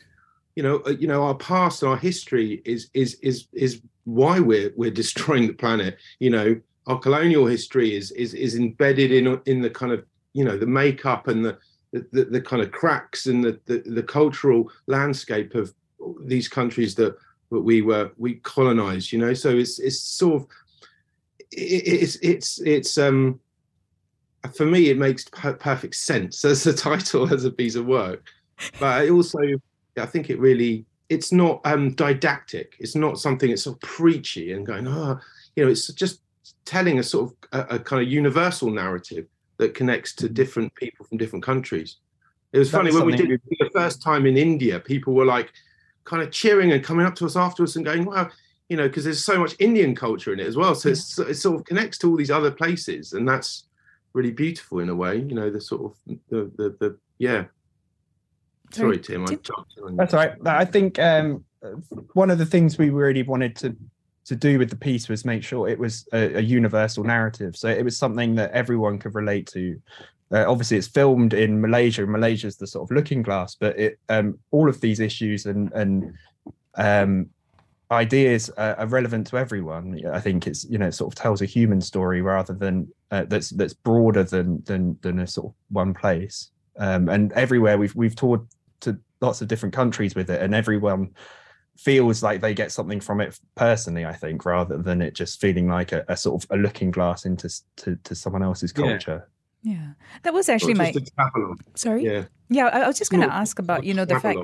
you 0.55 0.61
know 0.61 0.83
uh, 0.85 0.91
you 0.91 1.07
know 1.07 1.23
our 1.23 1.35
past 1.35 1.83
our 1.83 1.97
history 1.97 2.61
is 2.65 2.89
is 2.93 3.15
is 3.21 3.47
is 3.53 3.81
why 4.03 4.39
we're 4.39 4.71
we're 4.75 4.91
destroying 5.01 5.47
the 5.47 5.53
planet. 5.53 5.97
You 6.19 6.29
know 6.29 6.61
our 6.85 6.99
colonial 6.99 7.47
history 7.47 7.95
is 7.95 8.11
is 8.11 8.35
is 8.35 8.55
embedded 8.55 9.11
in 9.11 9.41
in 9.45 9.61
the 9.61 9.69
kind 9.69 9.91
of 9.91 10.05
you 10.33 10.43
know 10.45 10.57
the 10.57 10.67
makeup 10.67 11.27
and 11.27 11.43
the 11.43 11.57
the, 11.91 12.25
the 12.25 12.41
kind 12.41 12.61
of 12.61 12.71
cracks 12.71 13.27
and 13.27 13.43
the, 13.43 13.59
the 13.65 13.79
the 13.85 14.03
cultural 14.03 14.69
landscape 14.87 15.55
of 15.55 15.73
these 16.25 16.49
countries 16.49 16.95
that 16.95 17.15
but 17.53 17.61
we 17.61 17.83
were 17.83 18.11
we 18.17 18.33
colonized 18.35 19.11
you 19.11 19.19
know? 19.19 19.33
So 19.33 19.49
it's 19.51 19.77
it's 19.77 19.99
sort 19.99 20.41
of 20.41 20.47
it, 21.51 21.83
it's 21.85 22.15
it's 22.17 22.59
it's 22.61 22.97
um 22.97 23.39
for 24.55 24.65
me 24.65 24.89
it 24.89 24.97
makes 24.97 25.25
per- 25.25 25.53
perfect 25.53 25.95
sense 25.95 26.43
as 26.43 26.65
a 26.65 26.73
title 26.89 27.31
as 27.31 27.45
a 27.45 27.51
piece 27.51 27.75
of 27.75 27.85
work. 27.85 28.25
But 28.79 29.01
I 29.01 29.09
also 29.09 29.39
i 29.99 30.07
think 30.07 30.31
it 30.31 30.39
really 30.39 30.85
it's 31.09 31.31
not 31.31 31.61
um 31.63 31.91
didactic. 31.93 32.75
It's 32.79 32.95
not 32.95 33.19
something 33.19 33.49
that's 33.49 33.63
sort 33.63 33.77
of 33.77 33.81
preachy 33.81 34.51
and 34.53 34.65
going 34.65 34.87
oh 34.87 35.19
you 35.55 35.63
know 35.63 35.71
it's 35.71 35.87
just 35.93 36.21
telling 36.65 36.97
a 36.97 37.03
sort 37.03 37.29
of 37.29 37.35
a, 37.51 37.75
a 37.75 37.79
kind 37.79 38.01
of 38.01 38.11
universal 38.11 38.71
narrative 38.71 39.27
that 39.57 39.75
connects 39.75 40.15
to 40.15 40.25
mm-hmm. 40.25 40.33
different 40.33 40.75
people 40.75 41.05
from 41.05 41.19
different 41.19 41.45
countries. 41.45 41.97
It 42.51 42.57
was 42.57 42.71
that 42.71 42.77
funny 42.77 42.91
when 42.91 43.05
we 43.05 43.15
did 43.15 43.29
it 43.29 43.41
the 43.59 43.69
first 43.73 44.01
time 44.01 44.25
in 44.25 44.37
india 44.37 44.79
people 44.79 45.13
were 45.13 45.25
like 45.25 45.51
kind 46.05 46.21
of 46.21 46.31
cheering 46.31 46.71
and 46.71 46.83
coming 46.83 47.05
up 47.05 47.15
to 47.15 47.25
us 47.25 47.35
afterwards 47.35 47.75
and 47.75 47.85
going, 47.85 48.05
wow, 48.05 48.29
you 48.69 48.77
know, 48.77 48.87
because 48.87 49.03
there's 49.03 49.23
so 49.23 49.39
much 49.39 49.55
Indian 49.59 49.95
culture 49.95 50.33
in 50.33 50.39
it 50.39 50.47
as 50.47 50.55
well. 50.55 50.75
So 50.75 50.89
it's, 50.89 51.17
it 51.19 51.35
sort 51.35 51.59
of 51.59 51.65
connects 51.65 51.97
to 51.99 52.09
all 52.09 52.17
these 52.17 52.31
other 52.31 52.51
places, 52.51 53.13
and 53.13 53.27
that's 53.27 53.65
really 54.13 54.31
beautiful 54.31 54.79
in 54.79 54.89
a 54.89 54.95
way. 54.95 55.17
You 55.17 55.35
know, 55.35 55.49
the 55.49 55.61
sort 55.61 55.83
of 55.83 56.17
the 56.29 56.51
the, 56.55 56.75
the 56.79 56.97
yeah. 57.17 57.45
Sorry, 58.71 58.97
Tim. 58.97 59.23
I 59.23 59.37
That's 59.91 60.13
all 60.13 60.19
right. 60.19 60.35
I 60.45 60.65
think 60.65 60.97
um, 60.97 61.43
one 62.13 62.31
of 62.31 62.39
the 62.39 62.45
things 62.45 62.77
we 62.77 62.89
really 62.89 63.21
wanted 63.21 63.55
to 63.57 63.75
to 64.25 64.35
do 64.35 64.57
with 64.57 64.69
the 64.69 64.75
piece 64.75 65.09
was 65.09 65.25
make 65.25 65.43
sure 65.43 65.67
it 65.67 65.77
was 65.77 66.07
a, 66.13 66.35
a 66.35 66.39
universal 66.39 67.03
narrative. 67.03 67.55
So 67.57 67.67
it 67.67 67.83
was 67.83 67.97
something 67.97 68.35
that 68.35 68.51
everyone 68.51 68.97
could 68.97 69.15
relate 69.15 69.47
to. 69.47 69.79
Uh, 70.33 70.45
obviously, 70.49 70.77
it's 70.77 70.87
filmed 70.87 71.33
in 71.33 71.61
Malaysia. 71.61 72.05
Malaysia 72.07 72.47
is 72.47 72.57
the 72.57 72.65
sort 72.65 72.89
of 72.89 72.95
looking 72.95 73.21
glass, 73.21 73.55
but 73.55 73.77
it 73.77 73.99
um, 74.09 74.39
all 74.51 74.67
of 74.67 74.81
these 74.81 74.99
issues 74.99 75.45
and 75.45 75.71
and 75.73 76.13
um, 76.75 77.29
ideas 77.91 78.49
are, 78.57 78.75
are, 78.75 78.87
relevant 78.87 79.27
to 79.27 79.37
everyone. 79.37 79.99
I 80.11 80.19
think 80.19 80.47
it's 80.47 80.65
you 80.65 80.77
know 80.77 80.87
it 80.87 80.93
sort 80.93 81.13
of 81.13 81.19
tells 81.19 81.41
a 81.41 81.45
human 81.45 81.81
story 81.81 82.21
rather 82.21 82.53
than 82.53 82.91
uh, 83.11 83.25
that's 83.27 83.51
that's 83.51 83.73
broader 83.73 84.23
than 84.23 84.63
than 84.63 84.97
than 85.01 85.19
a 85.19 85.27
sort 85.27 85.47
of 85.47 85.53
one 85.69 85.93
place. 85.93 86.49
Um, 86.79 87.09
and 87.09 87.31
everywhere 87.33 87.77
we've 87.77 87.95
we've 87.95 88.15
toured 88.15 88.41
to 88.81 88.97
lots 89.21 89.41
of 89.41 89.47
different 89.47 89.75
countries 89.75 90.15
with 90.15 90.31
it, 90.31 90.41
and 90.41 90.55
everyone 90.55 91.11
feels 91.77 92.21
like 92.21 92.41
they 92.41 92.53
get 92.53 92.71
something 92.71 92.99
from 92.99 93.21
it 93.21 93.39
personally. 93.55 94.05
I 94.05 94.13
think 94.13 94.45
rather 94.45 94.77
than 94.77 95.01
it 95.01 95.13
just 95.13 95.39
feeling 95.39 95.67
like 95.67 95.91
a, 95.91 96.03
a 96.07 96.17
sort 96.17 96.43
of 96.43 96.49
a 96.49 96.59
looking 96.59 96.89
glass 96.89 97.25
into 97.25 97.49
to, 97.77 97.95
to 97.97 98.15
someone 98.15 98.41
else's 98.41 98.71
culture. 98.71 99.29
Yeah. 99.63 99.93
That 100.23 100.33
was 100.33 100.49
actually 100.49 100.73
my. 100.73 100.93
Sorry. 101.75 102.03
Yeah. 102.03 102.25
Yeah, 102.49 102.67
I 102.67 102.85
was 102.85 102.99
just 102.99 103.09
going 103.09 103.23
to 103.27 103.33
ask 103.33 103.57
about 103.57 103.83
you 103.83 103.95
know 103.95 104.05
the 104.05 104.19
fact 104.19 104.39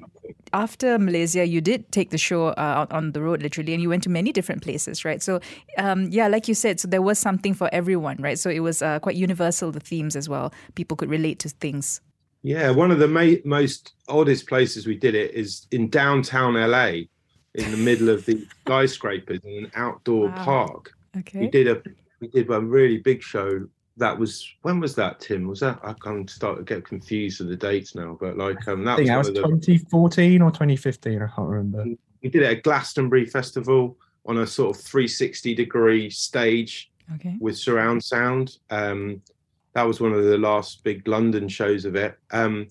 after 0.51 0.97
Malaysia 0.97 1.45
you 1.45 1.61
did 1.61 1.91
take 1.91 2.09
the 2.09 2.17
show 2.17 2.47
uh, 2.47 2.87
on 2.89 3.11
the 3.11 3.21
road 3.21 3.43
literally, 3.43 3.73
and 3.73 3.83
you 3.83 3.89
went 3.89 4.01
to 4.03 4.09
many 4.09 4.31
different 4.31 4.63
places, 4.63 5.05
right? 5.05 5.21
So, 5.21 5.41
um, 5.77 6.07
yeah, 6.09 6.27
like 6.27 6.47
you 6.47 6.55
said, 6.55 6.79
so 6.79 6.87
there 6.87 7.03
was 7.03 7.19
something 7.19 7.53
for 7.53 7.69
everyone, 7.71 8.17
right? 8.19 8.39
So 8.39 8.49
it 8.49 8.61
was 8.61 8.81
uh, 8.81 8.97
quite 8.99 9.15
universal 9.15 9.71
the 9.71 9.79
themes 9.79 10.15
as 10.15 10.27
well. 10.27 10.51
People 10.73 10.97
could 10.97 11.09
relate 11.09 11.37
to 11.39 11.49
things. 11.49 12.01
Yeah, 12.41 12.71
one 12.71 12.89
of 12.89 12.97
the 12.97 13.07
ma- 13.07 13.43
most 13.43 13.93
oddest 14.07 14.47
places 14.47 14.87
we 14.87 14.97
did 14.97 15.13
it 15.13 15.35
is 15.35 15.67
in 15.69 15.89
downtown 15.89 16.55
LA, 16.55 17.05
in 17.53 17.71
the 17.71 17.77
middle 17.77 18.09
of 18.09 18.25
the 18.25 18.43
skyscrapers 18.61 19.41
in 19.43 19.65
an 19.65 19.71
outdoor 19.75 20.29
wow. 20.29 20.45
park. 20.45 20.93
Okay. 21.17 21.41
We 21.41 21.47
did 21.47 21.67
a 21.67 21.81
we 22.21 22.27
did 22.29 22.49
a 22.49 22.59
really 22.59 22.97
big 22.97 23.21
show 23.21 23.67
that 23.99 24.17
was 24.17 24.47
when 24.63 24.79
was 24.79 24.95
that 24.95 25.19
tim? 25.19 25.47
Was 25.47 25.59
that 25.59 25.79
i 25.83 25.93
can 25.93 26.27
start 26.27 26.57
to 26.57 26.63
get 26.63 26.85
confused 26.85 27.39
with 27.39 27.49
the 27.49 27.55
dates 27.55 27.95
now 27.95 28.17
but 28.19 28.37
like 28.37 28.67
um 28.67 28.83
that 28.85 28.93
I 28.93 28.95
think 28.97 29.17
was, 29.17 29.27
that 29.27 29.47
was 29.47 29.65
2014 29.65 30.41
or 30.41 30.51
2015 30.51 31.21
i 31.21 31.27
can't 31.27 31.47
remember. 31.47 31.95
We 32.23 32.29
did 32.29 32.41
it 32.41 32.57
at 32.57 32.63
glastonbury 32.63 33.25
festival 33.25 33.97
on 34.25 34.39
a 34.39 34.47
sort 34.47 34.75
of 34.75 34.83
360 34.83 35.55
degree 35.55 36.09
stage 36.09 36.91
okay. 37.15 37.37
with 37.39 37.57
surround 37.57 38.03
sound. 38.03 38.57
Um 38.69 39.21
that 39.73 39.83
was 39.83 40.01
one 40.01 40.13
of 40.13 40.23
the 40.23 40.37
last 40.37 40.83
big 40.83 41.07
london 41.07 41.47
shows 41.47 41.85
of 41.85 41.95
it. 41.95 42.17
Um 42.31 42.67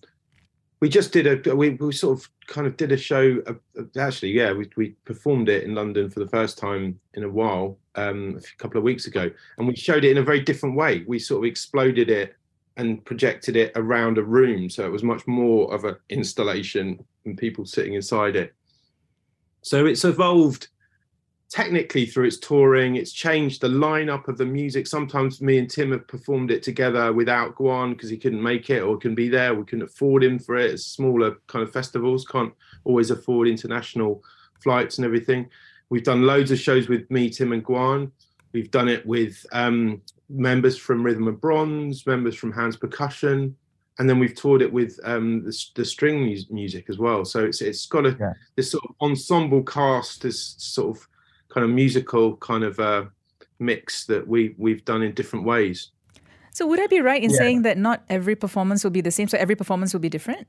we 0.80 0.88
just 0.88 1.12
did 1.12 1.46
a 1.46 1.54
we, 1.54 1.70
we 1.70 1.92
sort 1.92 2.18
of 2.18 2.28
kind 2.46 2.66
of 2.66 2.76
did 2.76 2.92
a 2.92 2.96
show 2.96 3.42
uh, 3.46 3.82
actually 3.98 4.30
yeah 4.30 4.52
we, 4.52 4.68
we 4.76 4.90
performed 5.04 5.48
it 5.48 5.64
in 5.64 5.74
london 5.74 6.08
for 6.08 6.20
the 6.20 6.28
first 6.28 6.56
time 6.56 6.98
in 7.14 7.24
a 7.24 7.28
while 7.28 7.76
um, 7.98 8.38
a 8.38 8.62
couple 8.62 8.78
of 8.78 8.84
weeks 8.84 9.06
ago 9.06 9.30
and 9.56 9.66
we 9.66 9.74
showed 9.74 10.04
it 10.04 10.10
in 10.10 10.18
a 10.18 10.22
very 10.22 10.40
different 10.40 10.76
way. 10.76 11.04
We 11.06 11.18
sort 11.18 11.44
of 11.44 11.48
exploded 11.48 12.10
it 12.10 12.36
and 12.76 13.04
projected 13.04 13.56
it 13.56 13.72
around 13.74 14.18
a 14.18 14.22
room 14.22 14.70
so 14.70 14.86
it 14.86 14.92
was 14.92 15.02
much 15.02 15.26
more 15.26 15.72
of 15.74 15.84
an 15.84 15.96
installation 16.10 17.04
and 17.24 17.36
people 17.36 17.66
sitting 17.66 17.94
inside 17.94 18.36
it. 18.36 18.54
So 19.62 19.86
it's 19.86 20.04
evolved 20.04 20.68
technically 21.50 22.06
through 22.06 22.26
its 22.26 22.38
touring. 22.38 22.96
It's 22.96 23.12
changed 23.12 23.62
the 23.62 23.68
lineup 23.68 24.28
of 24.28 24.38
the 24.38 24.46
music. 24.46 24.86
Sometimes 24.86 25.40
me 25.40 25.58
and 25.58 25.68
tim 25.68 25.92
have 25.92 26.06
performed 26.06 26.50
it 26.50 26.62
together 26.62 27.12
without 27.12 27.56
guan 27.56 27.94
because 27.94 28.10
he 28.10 28.18
couldn't 28.18 28.42
make 28.42 28.70
it 28.70 28.82
or 28.82 28.98
couldn't 28.98 29.16
be 29.16 29.28
there. 29.28 29.54
We 29.54 29.64
couldn't 29.64 29.88
afford 29.88 30.22
him 30.22 30.38
for 30.38 30.56
it. 30.56 30.70
It's 30.70 30.84
smaller 30.84 31.38
kind 31.48 31.64
of 31.64 31.72
festivals 31.72 32.26
can't 32.26 32.52
always 32.84 33.10
afford 33.10 33.48
international 33.48 34.22
flights 34.62 34.98
and 34.98 35.04
everything 35.04 35.48
we've 35.90 36.04
done 36.04 36.22
loads 36.22 36.50
of 36.50 36.58
shows 36.58 36.88
with 36.88 37.10
me 37.10 37.30
tim 37.30 37.52
and 37.52 37.64
guan 37.64 38.10
we've 38.52 38.70
done 38.70 38.88
it 38.88 39.04
with 39.06 39.44
um, 39.52 40.00
members 40.28 40.76
from 40.76 41.02
rhythm 41.02 41.28
in 41.28 41.34
bronze 41.36 42.06
members 42.06 42.34
from 42.34 42.52
hands 42.52 42.76
percussion 42.76 43.54
and 43.98 44.08
then 44.08 44.18
we've 44.18 44.36
toured 44.36 44.62
it 44.62 44.72
with 44.72 44.98
um, 45.02 45.42
the, 45.44 45.64
the, 45.74 45.84
string 45.84 46.22
music 46.50 46.86
as 46.88 46.98
well 46.98 47.24
so 47.24 47.44
it's 47.44 47.60
it's 47.60 47.86
got 47.86 48.06
a 48.06 48.16
yeah. 48.20 48.32
this 48.56 48.70
sort 48.70 48.84
of 48.84 48.94
ensemble 49.00 49.62
cast 49.62 50.22
this 50.22 50.54
sort 50.58 50.96
of 50.96 51.08
kind 51.48 51.64
of 51.64 51.70
musical 51.70 52.36
kind 52.36 52.64
of 52.64 52.78
uh, 52.78 53.04
mix 53.58 54.04
that 54.06 54.26
we 54.26 54.54
we've 54.58 54.84
done 54.84 55.02
in 55.02 55.12
different 55.12 55.44
ways. 55.44 55.90
So 56.52 56.66
would 56.66 56.80
I 56.80 56.86
be 56.86 57.00
right 57.00 57.22
in 57.22 57.30
yeah. 57.30 57.36
saying 57.36 57.62
that 57.62 57.78
not 57.78 58.02
every 58.08 58.34
performance 58.34 58.82
will 58.84 58.90
be 58.90 59.00
the 59.00 59.10
same? 59.10 59.28
So 59.28 59.38
every 59.38 59.54
performance 59.54 59.92
will 59.92 60.00
be 60.00 60.08
different. 60.08 60.46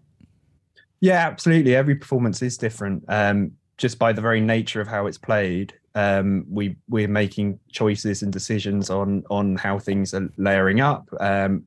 Yeah, 1.02 1.28
absolutely. 1.28 1.75
Every 1.75 1.95
performance 1.95 2.41
is 2.41 2.58
different. 2.58 3.06
Um, 3.08 3.52
just 3.80 3.98
by 3.98 4.13
the 4.13 4.22
very 4.22 4.42
nature 4.42 4.82
of 4.82 4.88
how 4.88 5.08
it's 5.08 5.18
played, 5.18 5.74
um, 5.96 6.46
we 6.50 6.76
we're 6.88 7.08
making 7.08 7.60
choices 7.72 8.22
and 8.22 8.32
decisions 8.32 8.92
on 8.92 9.24
on 9.32 9.56
how 9.56 9.80
things 9.80 10.13
are 10.13 10.30
layering 10.38 10.82
up. 10.82 11.10
Um, 11.20 11.65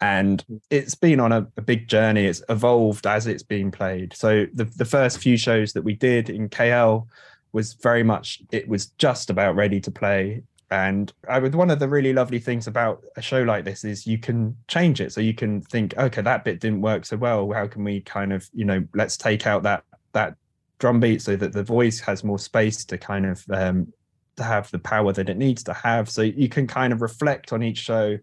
and 0.00 0.44
it's 0.70 0.94
been 0.94 1.18
on 1.18 1.32
a, 1.32 1.46
a, 1.56 1.62
big 1.62 1.88
journey. 1.88 2.26
It's 2.26 2.42
evolved 2.48 3.04
as 3.04 3.26
it's 3.26 3.42
been 3.42 3.70
played. 3.70 4.14
So 4.14 4.46
the 4.52 4.64
the 4.64 4.84
first 4.84 5.18
few 5.18 5.36
shows 5.36 5.72
that 5.72 5.82
we 5.82 5.94
did 5.94 6.28
in 6.28 6.48
KL 6.48 7.06
was 7.52 7.72
very 7.74 8.02
much 8.02 8.42
it 8.52 8.68
was 8.68 8.86
just 8.98 9.30
about 9.30 9.54
ready 9.54 9.80
to 9.80 9.90
play 9.90 10.42
and 10.70 11.12
I 11.28 11.38
would 11.38 11.54
one 11.54 11.70
of 11.70 11.78
the 11.78 11.88
really 11.88 12.12
lovely 12.12 12.38
things 12.38 12.66
about 12.66 13.02
a 13.16 13.22
show 13.22 13.42
like 13.42 13.64
this 13.64 13.84
is 13.84 14.06
you 14.06 14.18
can 14.18 14.54
change 14.68 15.00
it 15.00 15.12
so 15.12 15.20
you 15.20 15.32
can 15.32 15.62
think 15.62 15.96
okay 15.96 16.20
that 16.20 16.44
bit 16.44 16.60
didn't 16.60 16.82
work 16.82 17.06
so 17.06 17.16
well 17.16 17.50
how 17.52 17.66
can 17.66 17.84
we 17.84 18.02
kind 18.02 18.32
of 18.32 18.48
you 18.52 18.66
know 18.66 18.86
let's 18.94 19.16
take 19.16 19.46
out 19.46 19.62
that 19.62 19.82
that 20.12 20.36
drum 20.78 21.00
beat 21.00 21.22
so 21.22 21.36
that 21.36 21.52
the 21.52 21.62
voice 21.62 22.00
has 22.00 22.24
more 22.24 22.38
space 22.38 22.84
to 22.84 22.98
kind 22.98 23.26
of 23.26 23.44
um 23.50 23.92
to 24.36 24.44
have 24.44 24.70
the 24.70 24.78
power 24.78 25.12
that 25.12 25.28
it 25.28 25.36
needs 25.36 25.62
to 25.64 25.72
have 25.72 26.08
so 26.08 26.22
you 26.22 26.48
can 26.48 26.66
kind 26.66 26.92
of 26.92 27.02
reflect 27.02 27.52
on 27.52 27.62
each 27.62 27.78
show 27.78 28.16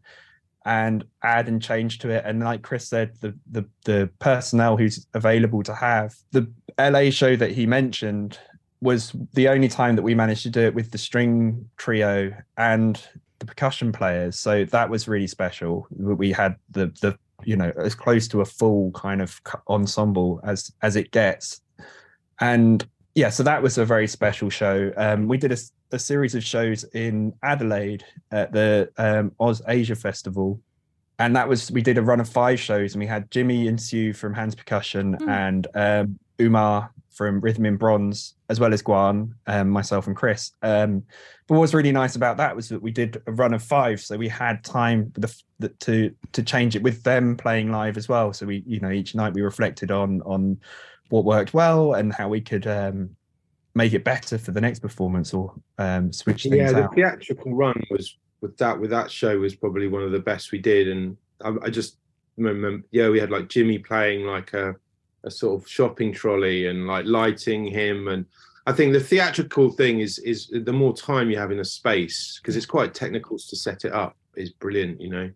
and 0.66 1.04
add 1.24 1.48
and 1.48 1.62
change 1.62 2.00
to 2.00 2.10
it 2.10 2.24
and 2.26 2.40
like 2.40 2.62
chris 2.62 2.88
said 2.88 3.12
the 3.22 3.38
the 3.52 3.66
the 3.84 4.10
personnel 4.20 4.78
who's 4.78 5.06
available 5.14 5.62
to 5.62 5.76
have 5.76 6.16
the 6.32 6.50
la 6.80 7.10
show 7.10 7.36
that 7.36 7.52
he 7.52 7.66
mentioned 7.66 8.40
was 8.82 9.12
the 9.34 9.48
only 9.50 9.68
time 9.68 9.96
that 9.96 10.04
we 10.04 10.16
managed 10.16 10.44
to 10.44 10.50
do 10.50 10.62
it 10.62 10.74
with 10.74 10.92
the 10.92 10.98
string 10.98 11.70
trio 11.78 12.32
and 12.58 13.02
the 13.40 13.46
percussion 13.46 13.92
players. 13.92 14.38
So 14.38 14.66
that 14.66 14.90
was 14.90 15.08
really 15.08 15.28
special. 15.28 15.88
We 15.92 16.32
had 16.32 16.56
the 16.72 16.88
the 17.02 17.18
you 17.44 17.56
know 17.56 17.72
as 17.78 17.96
close 17.96 18.28
to 18.30 18.42
a 18.42 18.46
full 18.46 18.92
kind 18.92 19.22
of 19.22 19.40
ensemble 19.68 20.40
as 20.44 20.72
as 20.82 20.96
it 20.96 21.12
gets, 21.12 21.62
and 22.40 22.86
yeah, 23.16 23.30
so 23.30 23.44
that 23.44 23.64
was 23.64 23.78
a 23.78 23.86
very 23.86 24.08
special 24.08 24.50
show. 24.50 24.92
Um, 24.98 25.28
we 25.28 25.38
did 25.38 25.54
a, 25.54 25.58
a, 25.94 26.00
series 26.00 26.36
of 26.36 26.44
shows 26.44 26.84
in 26.94 27.34
Adelaide 27.44 28.04
at 28.32 28.52
the 28.52 28.90
um, 28.98 29.32
OzAsia 29.40 29.98
Festival, 29.98 30.60
and 31.18 31.34
that 31.36 31.48
was 31.48 31.72
we 31.72 31.82
did 31.82 31.98
a 31.98 32.02
run 32.02 32.20
of 32.20 32.28
five 32.28 32.60
shows, 32.60 32.94
and 32.94 33.00
we 33.00 33.08
had 33.08 33.32
Jimmy 33.32 33.70
and 33.70 33.82
Sue 33.82 34.12
from 34.12 34.34
Hands 34.34 34.54
Percussion 34.54 35.18
mm. 35.18 35.30
and 35.30 35.68
um, 35.76 36.20
Umar 36.42 36.92
from 37.16 37.40
Rhythm 37.40 37.66
in 37.66 37.78
Bronze, 37.78 38.36
as 38.50 38.60
well 38.60 38.74
as 38.74 38.84
Guan, 38.84 39.32
um, 39.48 39.70
myself 39.70 40.08
and 40.08 40.16
Chris. 40.16 40.52
Um, 40.62 41.02
but 41.48 41.56
what 41.56 41.62
was 41.62 41.74
really 41.74 41.94
nice 41.94 42.18
about 42.18 42.36
that 42.38 42.54
was 42.54 42.68
that 42.68 42.82
we 42.82 42.92
did 42.92 43.22
a 43.28 43.32
run 43.32 43.54
of 43.54 43.64
five, 43.64 44.02
so 44.02 44.18
we 44.18 44.28
had 44.28 44.62
time 44.66 45.14
the, 45.16 45.34
the, 45.60 45.70
to 45.70 46.14
to 46.34 46.44
change 46.44 46.76
it 46.76 46.84
with 46.84 47.04
them 47.04 47.38
playing 47.38 47.72
live 47.72 47.96
as 47.96 48.10
well. 48.10 48.34
So 48.34 48.46
we, 48.46 48.64
you 48.68 48.82
know, 48.82 48.92
each 48.92 49.16
night 49.16 49.34
we 49.34 49.42
reflected 49.42 49.90
on 49.90 50.22
on 50.24 50.58
what 51.10 51.26
worked 51.26 51.54
well 51.54 51.94
and 51.94 52.14
how 52.14 52.28
we 52.28 52.42
could 52.42 52.68
um, 52.68 53.16
make 53.74 53.94
it 53.94 54.04
better 54.04 54.38
for 54.38 54.52
the 54.52 54.62
next 54.62 54.80
performance 54.80 55.34
or 55.34 55.54
um, 55.78 56.12
switch 56.12 56.44
things 56.44 56.56
yeah, 56.56 56.72
the 56.72 56.84
out. 56.86 56.96
theatrical 56.96 57.54
run 57.54 57.82
was 57.90 58.18
with 58.42 58.58
that 58.58 58.80
with 58.80 58.90
that 58.90 59.10
show 59.10 59.40
was 59.40 59.56
probably 59.56 59.88
one 59.88 60.04
of 60.04 60.12
the 60.12 60.20
best 60.20 60.52
we 60.52 60.60
did, 60.60 60.88
and 60.88 61.18
I, 61.44 61.54
I 61.64 61.70
just 61.70 61.98
remember, 62.38 62.86
yeah, 62.92 63.10
we 63.10 63.20
had 63.20 63.32
like 63.32 63.50
Jimmy 63.50 63.80
playing 63.80 64.26
like 64.26 64.54
a 64.54 64.76
a 65.24 65.32
sort 65.32 65.60
of 65.60 65.68
shopping 65.68 66.14
trolley 66.14 66.68
and 66.68 66.86
like 66.86 67.06
lighting 67.06 67.66
him 67.66 68.08
and 68.10 68.28
I 68.68 68.74
think 68.74 68.94
the 68.94 69.00
theatrical 69.00 69.72
thing 69.72 70.00
is 70.00 70.18
is 70.20 70.48
the 70.52 70.74
more 70.74 70.96
time 70.96 71.30
you 71.30 71.38
have 71.38 71.52
in 71.52 71.60
a 71.60 71.66
space 71.66 72.40
because 72.42 72.56
it's 72.56 72.66
quite 72.66 72.94
technical 72.94 73.38
to 73.38 73.56
set 73.56 73.86
it 73.86 73.94
up 73.94 74.16
is 74.36 74.52
brilliant, 74.52 75.00
you 75.00 75.10
know. 75.10 75.30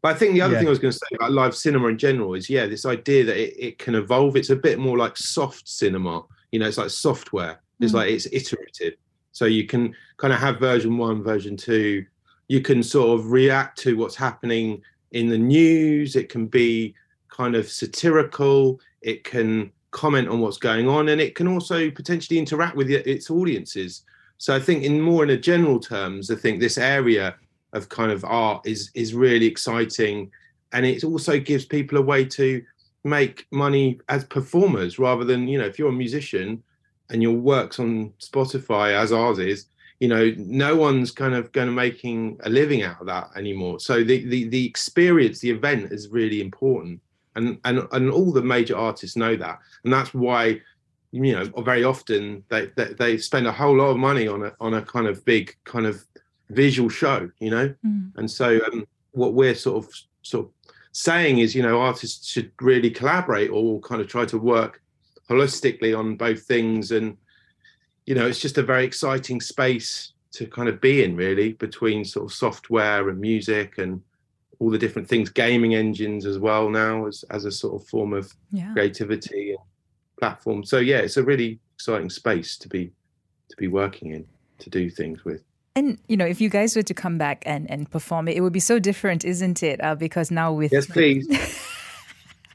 But 0.00 0.14
I 0.14 0.18
think 0.18 0.34
the 0.34 0.42
other 0.42 0.54
yeah. 0.54 0.60
thing 0.60 0.68
I 0.68 0.70
was 0.70 0.78
going 0.78 0.92
to 0.92 0.98
say 0.98 1.16
about 1.16 1.32
live 1.32 1.56
cinema 1.56 1.88
in 1.88 1.98
general 1.98 2.34
is 2.34 2.48
yeah, 2.48 2.66
this 2.66 2.86
idea 2.86 3.24
that 3.24 3.36
it, 3.36 3.54
it 3.58 3.78
can 3.78 3.94
evolve. 3.94 4.36
It's 4.36 4.50
a 4.50 4.56
bit 4.56 4.78
more 4.78 4.96
like 4.96 5.16
soft 5.16 5.68
cinema, 5.68 6.22
you 6.52 6.58
know. 6.58 6.66
It's 6.66 6.78
like 6.78 6.90
software. 6.90 7.60
It's 7.80 7.92
mm. 7.92 7.96
like 7.96 8.10
it's 8.10 8.26
iterative, 8.32 8.94
so 9.32 9.46
you 9.46 9.66
can 9.66 9.94
kind 10.16 10.32
of 10.32 10.38
have 10.38 10.60
version 10.60 10.98
one, 10.98 11.22
version 11.22 11.56
two. 11.56 12.04
You 12.48 12.60
can 12.60 12.82
sort 12.82 13.18
of 13.18 13.32
react 13.32 13.78
to 13.80 13.96
what's 13.96 14.16
happening 14.16 14.82
in 15.12 15.28
the 15.28 15.38
news. 15.38 16.16
It 16.16 16.28
can 16.28 16.46
be 16.46 16.94
kind 17.28 17.54
of 17.54 17.68
satirical 17.68 18.80
it 19.02 19.24
can 19.24 19.70
comment 19.90 20.28
on 20.28 20.40
what's 20.40 20.58
going 20.58 20.88
on, 20.88 21.08
and 21.08 21.20
it 21.20 21.34
can 21.34 21.48
also 21.48 21.90
potentially 21.90 22.38
interact 22.38 22.76
with 22.76 22.90
its 22.90 23.30
audiences. 23.30 24.02
So 24.38 24.54
I 24.54 24.60
think, 24.60 24.84
in 24.84 25.00
more 25.00 25.24
in 25.24 25.30
a 25.30 25.36
general 25.36 25.80
terms, 25.80 26.30
I 26.30 26.36
think 26.36 26.60
this 26.60 26.78
area 26.78 27.36
of 27.72 27.88
kind 27.88 28.10
of 28.10 28.24
art 28.24 28.66
is 28.66 28.90
is 28.94 29.14
really 29.14 29.46
exciting, 29.46 30.30
and 30.72 30.86
it 30.86 31.04
also 31.04 31.38
gives 31.38 31.64
people 31.64 31.98
a 31.98 32.02
way 32.02 32.24
to 32.24 32.62
make 33.04 33.46
money 33.50 34.00
as 34.08 34.24
performers 34.24 34.98
rather 34.98 35.24
than 35.24 35.48
you 35.48 35.58
know 35.58 35.64
if 35.64 35.78
you're 35.78 35.88
a 35.88 35.92
musician 35.92 36.62
and 37.10 37.22
your 37.22 37.32
work's 37.32 37.78
on 37.78 38.12
Spotify 38.20 38.92
as 38.92 39.12
ours 39.12 39.38
is, 39.38 39.66
you 40.00 40.08
know, 40.08 40.32
no 40.36 40.76
one's 40.76 41.10
kind 41.10 41.34
of 41.34 41.50
going 41.52 41.66
to 41.66 41.72
making 41.72 42.38
a 42.44 42.50
living 42.50 42.82
out 42.82 43.00
of 43.00 43.06
that 43.06 43.30
anymore. 43.36 43.80
So 43.80 44.04
the 44.04 44.24
the 44.26 44.48
the 44.48 44.66
experience, 44.66 45.40
the 45.40 45.50
event 45.50 45.92
is 45.92 46.08
really 46.08 46.40
important. 46.40 47.00
And 47.34 47.58
and 47.64 47.86
and 47.92 48.10
all 48.10 48.32
the 48.32 48.42
major 48.42 48.76
artists 48.76 49.16
know 49.16 49.36
that. 49.36 49.58
And 49.84 49.92
that's 49.92 50.14
why 50.14 50.60
you 51.10 51.32
know 51.32 51.44
very 51.62 51.84
often 51.84 52.44
they, 52.48 52.66
they, 52.76 52.92
they 52.98 53.18
spend 53.18 53.46
a 53.46 53.52
whole 53.52 53.76
lot 53.76 53.90
of 53.90 53.96
money 53.96 54.28
on 54.28 54.44
a 54.44 54.52
on 54.60 54.74
a 54.74 54.82
kind 54.82 55.06
of 55.06 55.24
big 55.24 55.56
kind 55.64 55.86
of 55.86 56.04
visual 56.50 56.88
show 56.88 57.30
you 57.40 57.50
know 57.50 57.74
mm. 57.84 58.10
and 58.16 58.30
so 58.30 58.58
um, 58.72 58.86
what 59.12 59.34
we're 59.34 59.54
sort 59.54 59.84
of 59.84 59.92
sort 60.22 60.46
of 60.46 60.52
saying 60.92 61.38
is 61.38 61.54
you 61.54 61.62
know 61.62 61.80
artists 61.80 62.28
should 62.28 62.50
really 62.60 62.90
collaborate 62.90 63.50
or 63.50 63.80
kind 63.80 64.00
of 64.00 64.08
try 64.08 64.24
to 64.24 64.38
work 64.38 64.82
holistically 65.28 65.96
on 65.96 66.16
both 66.16 66.42
things 66.42 66.90
and 66.90 67.16
you 68.06 68.14
know 68.14 68.26
it's 68.26 68.40
just 68.40 68.58
a 68.58 68.62
very 68.62 68.84
exciting 68.84 69.40
space 69.40 70.12
to 70.32 70.46
kind 70.46 70.68
of 70.68 70.80
be 70.80 71.04
in 71.04 71.16
really 71.16 71.52
between 71.54 72.04
sort 72.04 72.24
of 72.24 72.32
software 72.32 73.08
and 73.08 73.20
music 73.20 73.78
and 73.78 74.00
all 74.58 74.70
the 74.70 74.78
different 74.78 75.06
things 75.06 75.28
gaming 75.30 75.74
engines 75.74 76.26
as 76.26 76.38
well 76.38 76.68
now 76.68 77.06
as, 77.06 77.24
as 77.30 77.44
a 77.44 77.50
sort 77.50 77.80
of 77.80 77.86
form 77.86 78.12
of 78.12 78.32
yeah. 78.50 78.72
creativity 78.72 79.50
and 79.50 79.58
platform 80.18 80.64
so 80.64 80.78
yeah 80.78 80.98
it's 80.98 81.16
a 81.16 81.22
really 81.22 81.58
exciting 81.74 82.10
space 82.10 82.56
to 82.56 82.68
be 82.68 82.90
to 83.48 83.56
be 83.56 83.68
working 83.68 84.12
in 84.12 84.26
to 84.58 84.70
do 84.70 84.90
things 84.90 85.24
with 85.24 85.42
and 85.74 85.98
you 86.08 86.16
know, 86.16 86.26
if 86.26 86.40
you 86.40 86.48
guys 86.48 86.74
were 86.74 86.82
to 86.82 86.94
come 86.94 87.18
back 87.18 87.42
and 87.46 87.70
and 87.70 87.90
perform 87.90 88.28
it, 88.28 88.36
it 88.36 88.40
would 88.40 88.52
be 88.52 88.60
so 88.60 88.78
different, 88.78 89.24
isn't 89.24 89.62
it? 89.62 89.82
Uh, 89.82 89.94
because 89.94 90.30
now 90.30 90.52
with 90.52 90.72
yes, 90.72 90.86
please. 90.86 91.26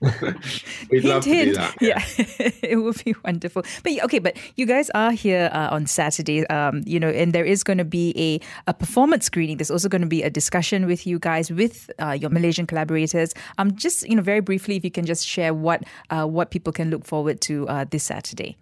We'd 0.04 1.02
hint, 1.02 1.06
love 1.06 1.24
to 1.24 1.30
hint. 1.30 1.50
do 1.50 1.54
that. 1.56 1.76
Yeah, 1.80 2.04
yeah. 2.18 2.50
it 2.62 2.76
would 2.76 3.02
be 3.06 3.16
wonderful. 3.24 3.64
But 3.84 4.04
okay, 4.04 4.20
but 4.20 4.36
you 4.58 4.66
guys 4.66 4.90
are 4.90 5.12
here 5.12 5.50
uh, 5.54 5.70
on 5.72 5.86
Saturday, 5.86 6.46
um, 6.48 6.84
you 6.86 7.00
know, 7.00 7.08
and 7.08 7.32
there 7.32 7.46
is 7.46 7.64
going 7.64 7.78
to 7.78 7.86
be 7.86 8.14
a, 8.18 8.70
a 8.70 8.74
performance 8.74 9.26
screening. 9.26 9.58
There's 9.58 9.72
also 9.72 9.88
going 9.88 10.02
to 10.02 10.08
be 10.08 10.22
a 10.22 10.30
discussion 10.30 10.88
with 10.88 11.08
you 11.08 11.20
guys, 11.20 11.50
with 11.50 11.90
uh, 12.02 12.12
your 12.12 12.30
Malaysian 12.32 12.68
collaborators. 12.68 13.34
Um, 13.58 13.76
just 13.76 14.08
you 14.08 14.16
know, 14.16 14.22
very 14.22 14.42
briefly, 14.42 14.76
if 14.76 14.84
you 14.84 14.92
can 14.92 15.06
just 15.06 15.26
share 15.26 15.54
what 15.54 15.84
uh, 16.10 16.26
what 16.26 16.52
people 16.52 16.74
can 16.74 16.90
look 16.90 17.06
forward 17.06 17.40
to 17.42 17.68
uh, 17.70 17.86
this 17.90 18.04
Saturday. 18.04 18.58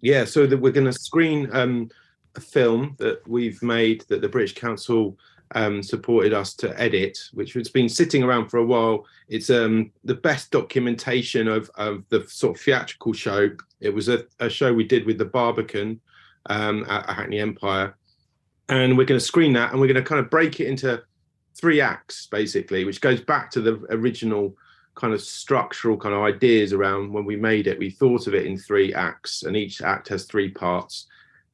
Yeah, 0.00 0.24
so 0.24 0.46
that 0.46 0.58
we're 0.58 0.72
going 0.72 0.86
to 0.86 0.94
screen 0.94 1.50
um, 1.52 1.90
a 2.36 2.40
film 2.40 2.96
that 2.98 3.26
we've 3.26 3.62
made 3.62 4.04
that 4.08 4.20
the 4.20 4.28
British 4.28 4.54
Council 4.54 5.16
um, 5.54 5.82
supported 5.82 6.32
us 6.32 6.54
to 6.54 6.80
edit, 6.80 7.18
which 7.32 7.54
has 7.54 7.68
been 7.68 7.88
sitting 7.88 8.22
around 8.22 8.48
for 8.48 8.58
a 8.58 8.64
while. 8.64 9.04
It's 9.28 9.50
um, 9.50 9.90
the 10.04 10.14
best 10.14 10.50
documentation 10.50 11.48
of, 11.48 11.70
of 11.74 12.04
the 12.08 12.24
sort 12.28 12.56
of 12.56 12.62
theatrical 12.62 13.12
show. 13.12 13.50
It 13.80 13.90
was 13.90 14.08
a, 14.08 14.24
a 14.38 14.48
show 14.48 14.72
we 14.72 14.84
did 14.84 15.06
with 15.06 15.18
the 15.18 15.24
Barbican 15.24 16.00
um, 16.46 16.84
at, 16.88 17.08
at 17.08 17.16
Hackney 17.16 17.40
Empire. 17.40 17.96
And 18.68 18.96
we're 18.96 19.06
going 19.06 19.18
to 19.18 19.26
screen 19.26 19.52
that 19.54 19.72
and 19.72 19.80
we're 19.80 19.88
going 19.88 20.02
to 20.02 20.08
kind 20.08 20.20
of 20.20 20.30
break 20.30 20.60
it 20.60 20.68
into 20.68 21.02
three 21.56 21.80
acts, 21.80 22.26
basically, 22.26 22.84
which 22.84 23.00
goes 23.00 23.20
back 23.20 23.50
to 23.50 23.60
the 23.60 23.84
original 23.90 24.54
kind 24.94 25.12
of 25.12 25.20
structural 25.20 25.96
kind 25.96 26.14
of 26.14 26.22
ideas 26.22 26.72
around 26.72 27.12
when 27.12 27.24
we 27.24 27.34
made 27.34 27.66
it. 27.66 27.78
We 27.78 27.90
thought 27.90 28.28
of 28.28 28.34
it 28.34 28.46
in 28.46 28.56
three 28.56 28.94
acts, 28.94 29.42
and 29.42 29.56
each 29.56 29.82
act 29.82 30.08
has 30.08 30.24
three 30.24 30.50
parts 30.50 31.06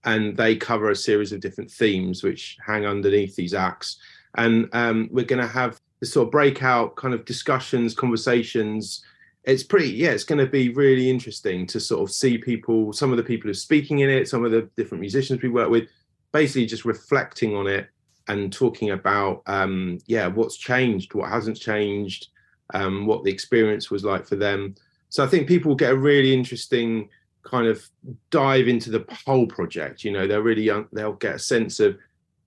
and 0.07 0.37
they 0.37 0.57
cover 0.57 0.91
a 0.91 0.97
series 0.97 1.33
of 1.33 1.41
different 1.41 1.71
themes 1.71 2.23
which 2.23 2.57
hang 2.65 2.87
underneath 2.87 3.35
these 3.35 3.55
acts. 3.55 3.99
And 4.37 4.69
um, 4.73 5.09
we're 5.11 5.25
going 5.25 5.43
to 5.43 5.53
have 5.53 5.81
this 6.01 6.13
sort 6.13 6.29
of 6.29 6.33
breakout 6.33 6.95
kind 6.97 7.13
of 7.13 7.25
discussions, 7.25 7.95
conversations. 7.95 9.05
It's 9.45 9.65
pretty, 9.65 9.91
yeah, 9.91 10.11
it's 10.11 10.25
going 10.25 10.45
to 10.45 10.51
be 10.51 10.69
really 10.71 11.11
interesting 11.11 11.67
to 11.67 11.81
sort 11.81 12.09
of 12.09 12.15
see 12.15 12.39
people, 12.39 12.93
some 12.93 13.11
of 13.11 13.17
the 13.17 13.23
people 13.25 13.49
who 13.49 13.51
are 13.51 13.55
speaking 13.55 13.99
in 13.99 14.09
it, 14.09 14.29
some 14.29 14.45
of 14.45 14.53
the 14.53 14.71
different 14.77 15.01
musicians 15.01 15.43
we 15.43 15.49
work 15.49 15.71
with, 15.71 15.89
basically 16.33 16.67
just 16.67 16.85
reflecting 16.85 17.57
on 17.57 17.67
it 17.67 17.89
and 18.29 18.53
talking 18.53 18.91
about, 18.91 19.43
um, 19.47 19.99
yeah, 20.07 20.27
what's 20.29 20.57
changed, 20.57 21.15
what 21.15 21.31
hasn't 21.31 21.59
changed, 21.59 22.29
um, 22.75 23.07
what 23.07 23.25
the 23.25 23.31
experience 23.31 23.91
was 23.91 24.05
like 24.05 24.27
for 24.27 24.37
them. 24.37 24.75
So 25.09 25.25
I 25.25 25.27
think 25.27 25.49
people 25.49 25.75
get 25.75 25.93
a 25.93 25.97
really 25.97 26.33
interesting 26.33 27.09
kind 27.47 27.67
of 27.67 27.89
dive 28.31 28.69
into 28.69 28.91
the 28.91 29.05
whole 29.25 29.47
project. 29.47 30.05
You 30.05 30.13
know, 30.13 30.27
they're 30.27 30.43
really 30.43 30.63
young, 30.63 30.89
they'll 30.93 31.15
get 31.15 31.37
a 31.37 31.39
sense 31.39 31.81
of 31.81 31.97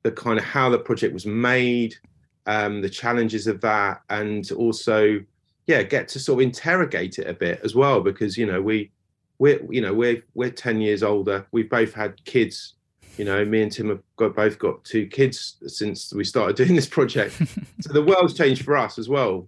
the 0.04 0.12
kind 0.12 0.38
of 0.38 0.46
how 0.46 0.70
the 0.70 0.80
project 0.80 1.14
was 1.14 1.26
made, 1.26 1.96
um, 2.46 2.82
the 2.82 2.90
challenges 2.90 3.48
of 3.48 3.62
that, 3.62 4.02
and 4.10 4.52
also, 4.52 5.24
yeah, 5.68 5.84
get 5.84 6.08
to 6.10 6.20
sort 6.20 6.40
of 6.40 6.44
interrogate 6.44 7.20
it 7.20 7.28
a 7.28 7.34
bit 7.34 7.62
as 7.64 7.76
well 7.76 8.02
because 8.02 8.38
you 8.38 8.46
know 8.46 8.62
we 8.62 8.92
we're 9.40 9.60
you 9.72 9.82
know 9.82 9.94
we're 9.94 10.22
we're 10.36 10.52
10 10.52 10.82
years 10.82 11.02
older 11.02 11.48
we've 11.52 11.70
both 11.70 11.94
had 11.94 12.24
kids 12.26 12.76
you 13.18 13.26
know 13.26 13.44
me 13.44 13.62
and 13.62 13.72
tim 13.72 13.90
have 13.90 14.04
got 14.18 14.36
both 14.36 14.60
got 14.60 14.84
two 14.84 15.08
kids 15.08 15.56
since 15.66 16.14
we 16.14 16.24
started 16.24 16.56
doing 16.58 16.76
this 16.76 16.88
project 16.88 17.34
so 17.80 17.92
the 17.92 18.04
world's 18.04 18.34
changed 18.34 18.64
for 18.64 18.78
us 18.78 19.00
as 19.00 19.10
well 19.10 19.48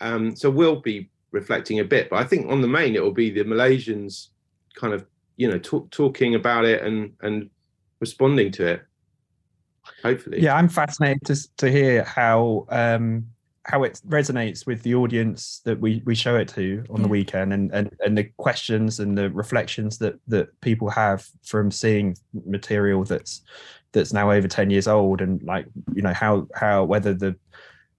um, 0.00 0.34
so 0.34 0.50
we'll 0.50 0.80
be 0.80 1.08
reflecting 1.32 1.80
a 1.80 1.84
bit 1.84 2.08
but 2.08 2.16
i 2.16 2.24
think 2.24 2.50
on 2.50 2.60
the 2.60 2.68
main 2.68 2.94
it 2.94 3.02
will 3.02 3.12
be 3.12 3.30
the 3.30 3.44
malaysians 3.44 4.28
kind 4.74 4.92
of 4.92 5.06
you 5.36 5.48
know 5.48 5.58
talk, 5.58 5.90
talking 5.90 6.34
about 6.34 6.64
it 6.64 6.82
and 6.82 7.12
and 7.22 7.50
responding 8.00 8.52
to 8.52 8.66
it 8.66 8.82
hopefully. 10.02 10.40
Yeah 10.40 10.56
i'm 10.56 10.68
fascinated 10.68 11.24
to, 11.26 11.56
to 11.56 11.70
hear 11.70 12.04
how 12.04 12.66
um 12.68 13.26
how 13.66 13.82
it 13.82 13.98
resonates 14.06 14.66
with 14.66 14.82
the 14.82 14.94
audience 14.94 15.62
that 15.64 15.80
we 15.80 16.02
we 16.04 16.14
show 16.14 16.36
it 16.36 16.48
to 16.48 16.84
on 16.90 17.00
the 17.00 17.08
weekend 17.08 17.52
and 17.52 17.72
and 17.72 17.90
and 18.04 18.16
the 18.16 18.24
questions 18.36 19.00
and 19.00 19.16
the 19.16 19.30
reflections 19.30 19.96
that 19.98 20.14
that 20.28 20.48
people 20.60 20.90
have 20.90 21.26
from 21.42 21.70
seeing 21.70 22.14
material 22.44 23.04
that's 23.04 23.42
that's 23.92 24.12
now 24.12 24.30
over 24.30 24.46
10 24.46 24.70
years 24.70 24.86
old 24.86 25.22
and 25.22 25.42
like 25.44 25.66
you 25.94 26.02
know 26.02 26.12
how 26.12 26.46
how 26.54 26.84
whether 26.84 27.14
the 27.14 27.34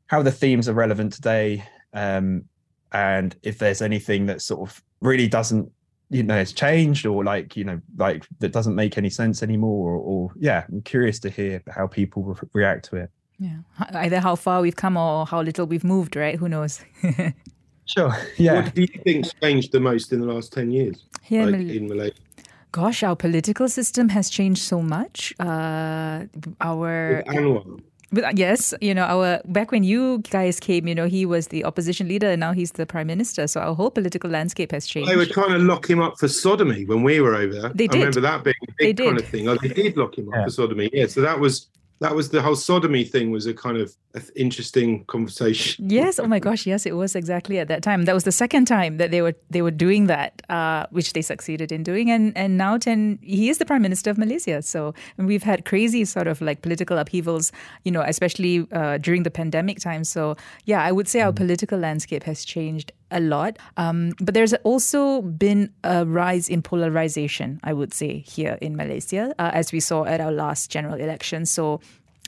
how 0.08 0.22
the 0.22 0.32
themes 0.32 0.70
are 0.70 0.74
relevant 0.74 1.14
today 1.14 1.64
um 1.94 2.44
and 2.92 3.36
if 3.42 3.58
there's 3.58 3.82
anything 3.82 4.28
that 4.28 4.42
sort 4.42 4.70
of 4.70 4.84
really 5.02 5.28
doesn't 5.28 5.72
you 6.10 6.24
know 6.24 6.38
it's 6.38 6.54
changed 6.54 7.06
or 7.06 7.24
like 7.24 7.58
you 7.58 7.63
know 7.63 7.82
like 7.98 8.26
that 8.39 8.52
doesn't 8.52 8.76
make 8.76 8.98
any 8.98 9.10
sense 9.10 9.41
anymore 9.41 9.94
or, 9.94 9.98
or 9.98 10.32
yeah 10.38 10.63
i'm 10.70 10.82
curious 10.82 11.20
to 11.20 11.30
hear 11.30 11.62
how 11.70 11.88
people 11.88 12.24
re- 12.24 12.50
react 12.54 12.86
to 12.86 12.96
it. 12.98 13.10
Yeah. 13.38 13.58
Either 13.91 14.22
how 14.22 14.36
far 14.36 14.62
we've 14.62 14.78
come 14.78 14.96
or 14.96 15.26
how 15.26 15.41
little 15.41 15.65
we've 15.65 15.84
moved 15.84 16.15
right? 16.15 16.38
Who 16.38 16.48
knows? 16.50 16.82
Sure. 17.88 18.15
Yeah. 18.38 18.63
What 18.63 18.74
do 18.74 18.82
you 18.82 18.88
think 19.04 19.26
changed 19.41 19.72
the 19.72 19.80
most 19.80 20.12
in 20.12 20.20
the 20.20 20.26
last 20.26 20.54
10 20.54 20.72
years? 20.72 21.06
Yeah, 21.28 21.46
like 21.46 21.52
Mal- 21.60 21.70
in 21.70 21.88
malaysia 21.88 22.15
gosh 22.72 23.04
our 23.04 23.15
political 23.15 23.70
system 23.70 24.10
has 24.10 24.30
changed 24.30 24.62
so 24.62 24.82
much. 24.82 25.34
Uh 25.39 26.26
our 26.60 27.24
Anwar 27.28 27.80
but 28.15 28.23
uh, 28.23 28.32
yes, 28.34 28.73
you 28.82 28.93
know, 28.93 29.04
our 29.04 29.41
back 29.45 29.71
when 29.71 29.84
you 29.84 30.19
guys 30.32 30.60
came, 30.60 30.88
you 30.88 30.95
know, 30.95 31.08
he 31.08 31.25
was 31.25 31.47
the 31.49 31.63
opposition 31.65 32.08
leader, 32.08 32.32
and 32.32 32.39
now 32.39 32.54
he's 32.54 32.71
the 32.71 32.86
prime 32.86 33.08
minister. 33.08 33.45
So 33.45 33.60
our 33.60 33.75
whole 33.75 33.91
political 33.91 34.30
landscape 34.30 34.71
has 34.71 34.88
changed. 34.88 35.12
They 35.12 35.17
were 35.17 35.25
trying 35.25 35.51
to 35.51 35.60
lock 35.60 35.89
him 35.89 36.01
up 36.01 36.17
for 36.17 36.28
sodomy 36.28 36.86
when 36.86 37.04
we 37.04 37.19
were 37.19 37.36
over 37.36 37.54
there. 37.54 37.69
They 37.75 37.88
did. 37.88 37.97
I 37.97 38.06
remember 38.06 38.21
that 38.21 38.43
being 38.43 38.56
a 38.62 38.73
big 38.78 38.97
kind 38.97 39.19
of 39.19 39.28
thing. 39.28 39.47
Oh, 39.49 39.58
they 39.62 39.67
did 39.67 39.97
lock 39.97 40.17
him 40.17 40.30
up 40.30 40.36
yeah. 40.36 40.43
for 40.45 40.49
sodomy. 40.51 40.89
Yeah, 40.93 41.08
so 41.08 41.21
that 41.21 41.39
was 41.39 41.67
that 42.00 42.14
was 42.14 42.30
the 42.30 42.42
whole 42.42 42.56
sodomy 42.56 43.04
thing 43.06 43.32
was 43.32 43.46
a 43.46 43.54
kind 43.54 43.78
of 43.78 43.96
interesting 44.36 45.06
conversation. 45.06 45.86
Yes. 45.96 46.20
Oh 46.20 46.28
my 46.28 46.40
gosh. 46.40 46.66
Yes, 46.66 46.86
it 46.86 46.96
was 46.96 47.16
exactly 47.16 47.60
at 47.60 47.68
that 47.68 47.82
time. 47.82 48.04
That 48.04 48.14
was 48.14 48.24
the 48.24 48.32
second 48.32 48.66
time 48.66 48.98
that 48.98 49.12
they 49.12 49.22
were 49.22 49.36
they 49.50 49.62
were 49.62 49.72
doing 49.72 50.08
that, 50.08 50.42
uh, 50.50 50.88
which 50.90 51.14
they 51.14 51.22
succeeded 51.22 51.72
in 51.72 51.84
doing. 51.84 52.12
And 52.12 52.36
and 52.36 52.58
now 52.58 52.78
ten 52.78 53.20
he 53.22 53.50
is 53.50 53.58
the 53.60 53.66
prime 53.66 53.82
minister 53.82 54.10
of 54.10 54.18
Malaysia. 54.18 54.62
So 54.62 54.94
we've 55.18 55.44
had 55.44 55.66
crazy 55.66 56.04
sort 56.06 56.28
of 56.28 56.42
like 56.42 56.62
political 56.62 56.98
upheavals, 56.98 57.52
you 57.84 57.92
know, 57.92 58.02
especially 58.02 58.68
uh, 58.72 58.98
during 58.98 59.24
the 59.24 59.32
pandemic 59.32 59.80
time. 59.80 60.04
So 60.04 60.36
yeah, 60.66 60.84
I 60.84 60.92
would 60.92 61.08
say 61.08 61.22
our 61.22 61.32
mm. 61.32 61.38
political 61.38 61.80
landscape 61.80 62.24
has 62.24 62.44
changed 62.44 62.92
a 63.12 63.20
lot. 63.20 63.58
Um, 63.78 64.13
but 64.20 64.34
there's 64.34 64.54
also 64.63 65.22
been 65.22 65.72
a 65.84 66.06
rise 66.06 66.50
in 66.50 66.62
polarization, 66.62 67.60
I 67.63 67.74
would 67.74 67.94
say, 67.94 68.20
here 68.20 68.58
in 68.62 68.76
Malaysia, 68.76 69.34
uh, 69.39 69.52
as 69.54 69.72
we 69.72 69.80
saw 69.80 70.06
at 70.06 70.22
our 70.22 70.32
last 70.32 70.70
general 70.72 70.96
election. 70.96 71.46
So 71.46 71.82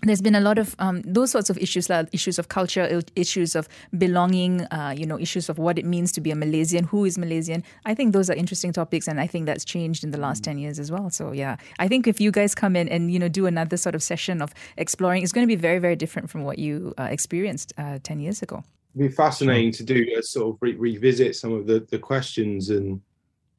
there's 0.04 0.22
been 0.22 0.36
a 0.36 0.42
lot 0.42 0.60
of 0.60 0.76
um, 0.78 1.02
those 1.02 1.32
sorts 1.32 1.50
of 1.50 1.58
issues, 1.58 1.90
like 1.90 2.08
issues 2.12 2.38
of 2.38 2.50
culture, 2.50 3.02
issues 3.16 3.56
of 3.56 3.68
belonging, 3.98 4.62
uh, 4.66 4.94
you 4.96 5.08
know, 5.08 5.20
issues 5.20 5.50
of 5.50 5.58
what 5.58 5.80
it 5.80 5.86
means 5.86 6.12
to 6.12 6.22
be 6.22 6.30
a 6.30 6.36
Malaysian, 6.36 6.84
who 6.84 7.04
is 7.04 7.18
Malaysian. 7.18 7.64
I 7.86 7.96
think 7.96 8.14
those 8.14 8.30
are 8.30 8.36
interesting 8.36 8.72
topics, 8.72 9.08
and 9.08 9.20
I 9.20 9.26
think 9.26 9.48
that's 9.48 9.66
changed 9.66 10.04
in 10.04 10.12
the 10.12 10.20
last 10.20 10.44
ten 10.44 10.60
years 10.60 10.78
as 10.78 10.92
well. 10.92 11.10
So 11.10 11.32
yeah, 11.32 11.58
I 11.80 11.88
think 11.88 12.06
if 12.06 12.22
you 12.22 12.32
guys 12.32 12.54
come 12.54 12.76
in 12.76 12.88
and 12.90 13.12
you 13.12 13.18
know 13.18 13.28
do 13.28 13.48
another 13.48 13.78
sort 13.78 13.96
of 13.96 14.04
session 14.04 14.42
of 14.42 14.54
exploring, 14.78 15.24
it's 15.24 15.32
going 15.32 15.48
to 15.48 15.52
be 15.52 15.60
very 15.60 15.80
very 15.80 15.96
different 15.96 16.30
from 16.30 16.44
what 16.44 16.60
you 16.60 16.94
uh, 17.00 17.04
experienced 17.04 17.74
uh, 17.78 17.98
ten 18.04 18.20
years 18.20 18.44
ago 18.44 18.64
be 18.98 19.10
fascinating 19.10 19.72
to 19.74 19.84
do 19.84 20.06
a 20.18 20.24
sort 20.24 20.56
of 20.56 20.58
re- 20.62 20.76
revisit 20.76 21.36
some 21.36 21.54
of 21.54 21.68
the 21.68 21.86
the 21.92 22.00
questions 22.00 22.70
and 22.70 23.02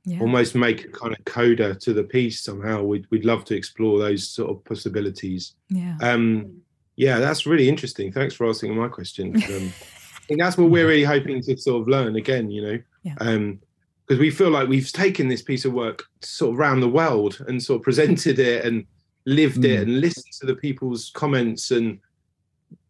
yeah. 0.04 0.20
almost 0.20 0.54
make 0.54 0.84
a 0.84 0.88
kind 0.88 1.12
of 1.12 1.24
coda 1.24 1.74
to 1.74 1.92
the 1.92 2.04
piece 2.04 2.40
somehow. 2.42 2.82
We'd 2.82 3.06
we'd 3.10 3.24
love 3.24 3.44
to 3.46 3.56
explore 3.56 3.98
those 3.98 4.28
sort 4.28 4.50
of 4.50 4.64
possibilities. 4.64 5.54
Yeah. 5.68 5.96
Um, 6.00 6.62
yeah, 6.96 7.18
that's 7.18 7.46
really 7.46 7.68
interesting. 7.68 8.10
Thanks 8.10 8.34
for 8.34 8.48
asking 8.48 8.74
my 8.76 8.88
question. 8.88 9.42
Um, 9.48 9.72
I 10.16 10.30
think 10.32 10.42
that's 10.42 10.58
what 10.58 10.68
we're 10.68 10.86
really 10.86 11.04
hoping 11.04 11.40
to 11.40 11.56
sort 11.56 11.80
of 11.80 11.88
learn 11.88 12.16
again. 12.16 12.50
You 12.50 12.62
know, 12.62 12.78
yeah. 13.02 13.14
um, 13.20 13.60
because 14.06 14.20
we 14.20 14.30
feel 14.30 14.50
like 14.50 14.68
we've 14.68 14.90
taken 14.90 15.28
this 15.28 15.42
piece 15.42 15.64
of 15.64 15.72
work 15.72 16.04
sort 16.22 16.52
of 16.52 16.58
around 16.58 16.80
the 16.80 16.88
world 16.88 17.44
and 17.48 17.62
sort 17.62 17.80
of 17.80 17.84
presented 17.84 18.38
it 18.38 18.64
and 18.64 18.86
lived 19.26 19.58
mm. 19.58 19.66
it 19.66 19.82
and 19.82 20.00
listened 20.00 20.32
to 20.40 20.46
the 20.46 20.56
people's 20.56 21.10
comments 21.14 21.70
and 21.70 21.98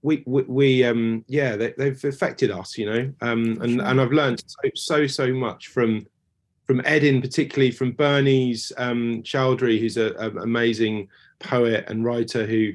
we 0.03 0.23
we, 0.27 0.43
we 0.43 0.85
um 0.85 1.25
yeah 1.29 1.57
they, 1.57 1.73
have 1.79 2.05
affected 2.05 2.51
us 2.51 2.79
you 2.79 2.87
know 2.87 3.13
um 3.21 3.59
and 3.63 3.81
and 3.81 4.01
i've 4.01 4.13
learned 4.13 4.43
so 4.47 4.71
so 4.75 5.07
so 5.07 5.33
much 5.33 5.69
from 5.69 6.07
from 6.69 6.83
Eddin, 6.85 7.23
particularly 7.23 7.71
from 7.71 7.93
Bernice 7.93 8.71
um, 8.77 9.23
Chauly, 9.23 9.81
who's 9.81 9.97
an 9.97 10.37
amazing 10.37 11.09
poet 11.39 11.87
and 11.89 12.05
writer 12.05 12.45
who 12.45 12.75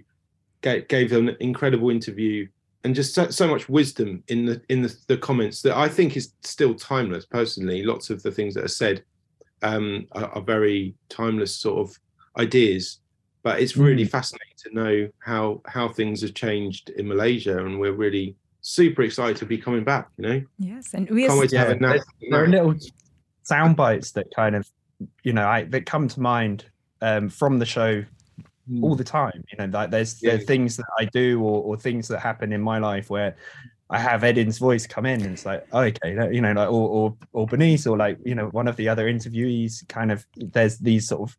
gave, 0.61 0.87
gave 0.87 1.11
an 1.13 1.37
incredible 1.39 1.91
interview 1.91 2.47
and 2.83 2.95
just 2.95 3.13
so, 3.13 3.29
so, 3.29 3.47
much 3.47 3.69
wisdom 3.69 4.23
in 4.27 4.45
the 4.45 4.61
in 4.67 4.81
the, 4.81 4.93
the, 5.07 5.15
comments 5.15 5.61
that 5.61 5.77
I 5.77 5.87
think 5.87 6.17
is 6.17 6.33
still 6.41 6.75
timeless. 6.75 7.25
Personally, 7.25 7.83
lots 7.83 8.09
of 8.09 8.21
the 8.23 8.31
things 8.31 8.55
that 8.55 8.65
are 8.65 8.69
said 8.69 9.03
um, 9.61 10.05
are, 10.11 10.25
are, 10.25 10.41
very 10.41 10.93
timeless 11.07 11.55
sort 11.55 11.87
of 11.87 11.97
ideas. 12.37 12.99
But 13.43 13.61
it's 13.61 13.75
really 13.75 14.05
mm. 14.05 14.09
fascinating 14.09 14.55
to 14.57 14.73
know 14.73 15.09
how 15.19 15.61
how 15.65 15.89
things 15.89 16.21
have 16.21 16.33
changed 16.33 16.89
in 16.91 17.07
Malaysia, 17.07 17.63
and 17.63 17.79
we're 17.79 17.91
really 17.93 18.35
super 18.61 19.03
excited 19.03 19.37
to 19.37 19.45
be 19.45 19.57
coming 19.57 19.83
back. 19.83 20.09
You 20.17 20.23
know. 20.27 20.41
Yes, 20.57 20.93
and 20.93 21.09
we 21.09 21.27
can't 21.27 21.39
wait 21.39 21.49
to 21.49 21.57
have 21.57 21.71
a 21.71 21.75
There 22.29 22.43
are 22.43 22.47
little 22.47 22.75
sound 23.43 23.75
bites 23.75 24.11
that 24.11 24.33
kind 24.33 24.55
of 24.55 24.69
you 25.23 25.33
know 25.33 25.47
I, 25.47 25.63
that 25.65 25.85
come 25.85 26.07
to 26.07 26.19
mind 26.19 26.65
um, 27.01 27.29
from 27.29 27.59
the 27.59 27.65
show 27.65 28.03
mm. 28.69 28.83
all 28.83 28.95
the 28.95 29.03
time. 29.03 29.43
You 29.51 29.57
know, 29.59 29.77
like 29.77 29.91
there's 29.91 30.21
yeah. 30.23 30.31
there 30.31 30.39
things 30.39 30.77
that 30.77 30.87
I 30.97 31.05
do 31.05 31.41
or, 31.41 31.61
or 31.63 31.77
things 31.77 32.07
that 32.07 32.19
happen 32.19 32.53
in 32.53 32.61
my 32.61 32.79
life 32.79 33.09
where 33.09 33.35
I 33.89 33.99
have 33.99 34.21
Eddin's 34.21 34.57
voice 34.57 34.87
come 34.87 35.05
in 35.05 35.21
and 35.21 35.33
it's 35.33 35.45
like, 35.45 35.67
oh, 35.71 35.81
okay, 35.81 36.11
you 36.31 36.41
know, 36.41 36.53
like 36.53 36.69
or, 36.69 36.89
or 36.89 37.17
or 37.33 37.45
Bernice 37.45 37.85
or 37.85 37.97
like 37.97 38.17
you 38.25 38.35
know 38.35 38.47
one 38.47 38.67
of 38.67 38.75
the 38.75 38.89
other 38.89 39.11
interviewees. 39.11 39.87
Kind 39.87 40.11
of, 40.11 40.25
there's 40.35 40.79
these 40.79 41.07
sort 41.07 41.29
of 41.29 41.37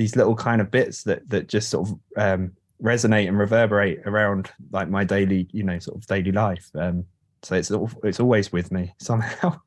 these 0.00 0.16
little 0.16 0.34
kind 0.34 0.62
of 0.62 0.70
bits 0.70 1.02
that 1.02 1.28
that 1.28 1.46
just 1.46 1.68
sort 1.68 1.90
of 1.90 1.98
um, 2.16 2.52
resonate 2.82 3.28
and 3.28 3.38
reverberate 3.38 4.00
around 4.06 4.50
like 4.72 4.88
my 4.88 5.04
daily, 5.04 5.46
you 5.52 5.62
know, 5.62 5.78
sort 5.78 5.98
of 5.98 6.06
daily 6.06 6.32
life. 6.32 6.70
Um, 6.74 7.04
so 7.42 7.54
it's 7.54 7.72
it's 8.04 8.20
always 8.20 8.52
with 8.52 8.70
me 8.70 8.94
somehow. 8.98 9.58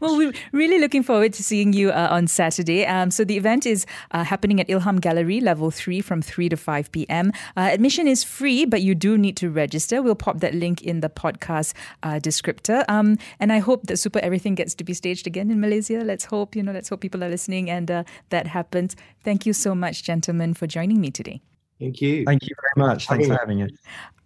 well, 0.00 0.16
we're 0.16 0.32
really 0.52 0.78
looking 0.78 1.02
forward 1.02 1.32
to 1.34 1.42
seeing 1.42 1.72
you 1.72 1.90
uh, 1.90 2.08
on 2.10 2.26
Saturday. 2.26 2.86
Um, 2.86 3.10
so 3.10 3.24
the 3.24 3.36
event 3.36 3.66
is 3.66 3.86
uh, 4.12 4.24
happening 4.24 4.60
at 4.60 4.68
Ilham 4.68 5.00
Gallery, 5.00 5.40
level 5.40 5.70
three, 5.70 6.00
from 6.00 6.22
three 6.22 6.48
to 6.48 6.56
five 6.56 6.90
p.m. 6.92 7.32
Uh, 7.56 7.70
admission 7.72 8.06
is 8.06 8.22
free, 8.24 8.64
but 8.64 8.82
you 8.82 8.94
do 8.94 9.18
need 9.18 9.36
to 9.38 9.50
register. 9.50 10.02
We'll 10.02 10.14
pop 10.14 10.38
that 10.40 10.54
link 10.54 10.82
in 10.82 11.00
the 11.00 11.08
podcast 11.08 11.74
uh, 12.02 12.14
descriptor. 12.14 12.84
Um, 12.88 13.18
and 13.40 13.52
I 13.52 13.58
hope 13.58 13.86
that 13.86 13.96
Super 13.96 14.20
Everything 14.20 14.54
gets 14.54 14.74
to 14.76 14.84
be 14.84 14.94
staged 14.94 15.26
again 15.26 15.50
in 15.50 15.60
Malaysia. 15.60 16.02
Let's 16.04 16.24
hope 16.26 16.54
you 16.54 16.62
know. 16.62 16.72
Let's 16.72 16.88
hope 16.88 17.00
people 17.00 17.24
are 17.24 17.28
listening 17.28 17.70
and 17.70 17.90
uh, 17.90 18.04
that 18.30 18.46
happens. 18.46 18.96
Thank 19.24 19.46
you 19.46 19.52
so 19.52 19.74
much, 19.74 20.04
gentlemen, 20.04 20.54
for 20.54 20.66
joining 20.66 21.00
me 21.00 21.10
today. 21.10 21.40
Thank 21.78 22.00
you. 22.00 22.24
Thank 22.24 22.42
you 22.42 22.54
very 22.60 22.88
much. 22.88 23.06
Thanks 23.06 23.28
for 23.28 23.36
having 23.38 23.62
us. 23.62 23.70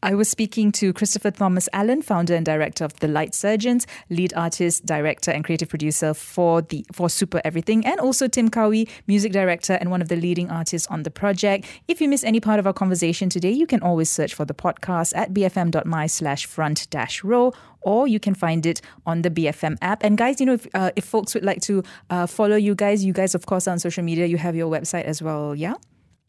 I 0.04 0.14
was 0.16 0.28
speaking 0.28 0.72
to 0.72 0.92
Christopher 0.92 1.30
Thomas 1.30 1.68
Allen, 1.72 2.02
founder 2.02 2.34
and 2.34 2.44
director 2.44 2.84
of 2.84 2.98
The 2.98 3.06
Light 3.06 3.36
Surgeons, 3.36 3.86
lead 4.10 4.34
artist, 4.34 4.84
director, 4.84 5.30
and 5.30 5.44
creative 5.44 5.68
producer 5.68 6.12
for 6.12 6.60
the 6.60 6.84
for 6.92 7.08
Super 7.08 7.40
Everything, 7.44 7.86
and 7.86 8.00
also 8.00 8.26
Tim 8.26 8.48
Cowie, 8.50 8.88
music 9.06 9.30
director 9.30 9.74
and 9.74 9.92
one 9.92 10.02
of 10.02 10.08
the 10.08 10.16
leading 10.16 10.50
artists 10.50 10.88
on 10.88 11.04
the 11.04 11.10
project. 11.10 11.66
If 11.86 12.00
you 12.00 12.08
miss 12.08 12.24
any 12.24 12.40
part 12.40 12.58
of 12.58 12.66
our 12.66 12.72
conversation 12.72 13.28
today, 13.28 13.52
you 13.52 13.66
can 13.66 13.80
always 13.80 14.10
search 14.10 14.34
for 14.34 14.44
the 14.44 14.54
podcast 14.54 15.12
at 15.14 15.32
bfm.my 15.32 16.06
slash 16.08 16.46
front 16.46 16.90
dash 16.90 17.22
row 17.22 17.52
or 17.82 18.08
you 18.08 18.18
can 18.18 18.34
find 18.34 18.66
it 18.66 18.80
on 19.06 19.22
the 19.22 19.30
BFM 19.30 19.76
app. 19.82 20.02
And 20.02 20.18
guys, 20.18 20.40
you 20.40 20.46
know, 20.46 20.54
if, 20.54 20.66
uh, 20.74 20.90
if 20.96 21.04
folks 21.04 21.34
would 21.34 21.44
like 21.44 21.60
to 21.62 21.82
uh, 22.10 22.26
follow 22.26 22.56
you 22.56 22.74
guys, 22.74 23.04
you 23.04 23.12
guys, 23.12 23.34
of 23.34 23.46
course, 23.46 23.68
on 23.68 23.78
social 23.78 24.02
media, 24.04 24.26
you 24.26 24.38
have 24.38 24.56
your 24.56 24.70
website 24.70 25.04
as 25.04 25.20
well, 25.20 25.54
yeah? 25.54 25.74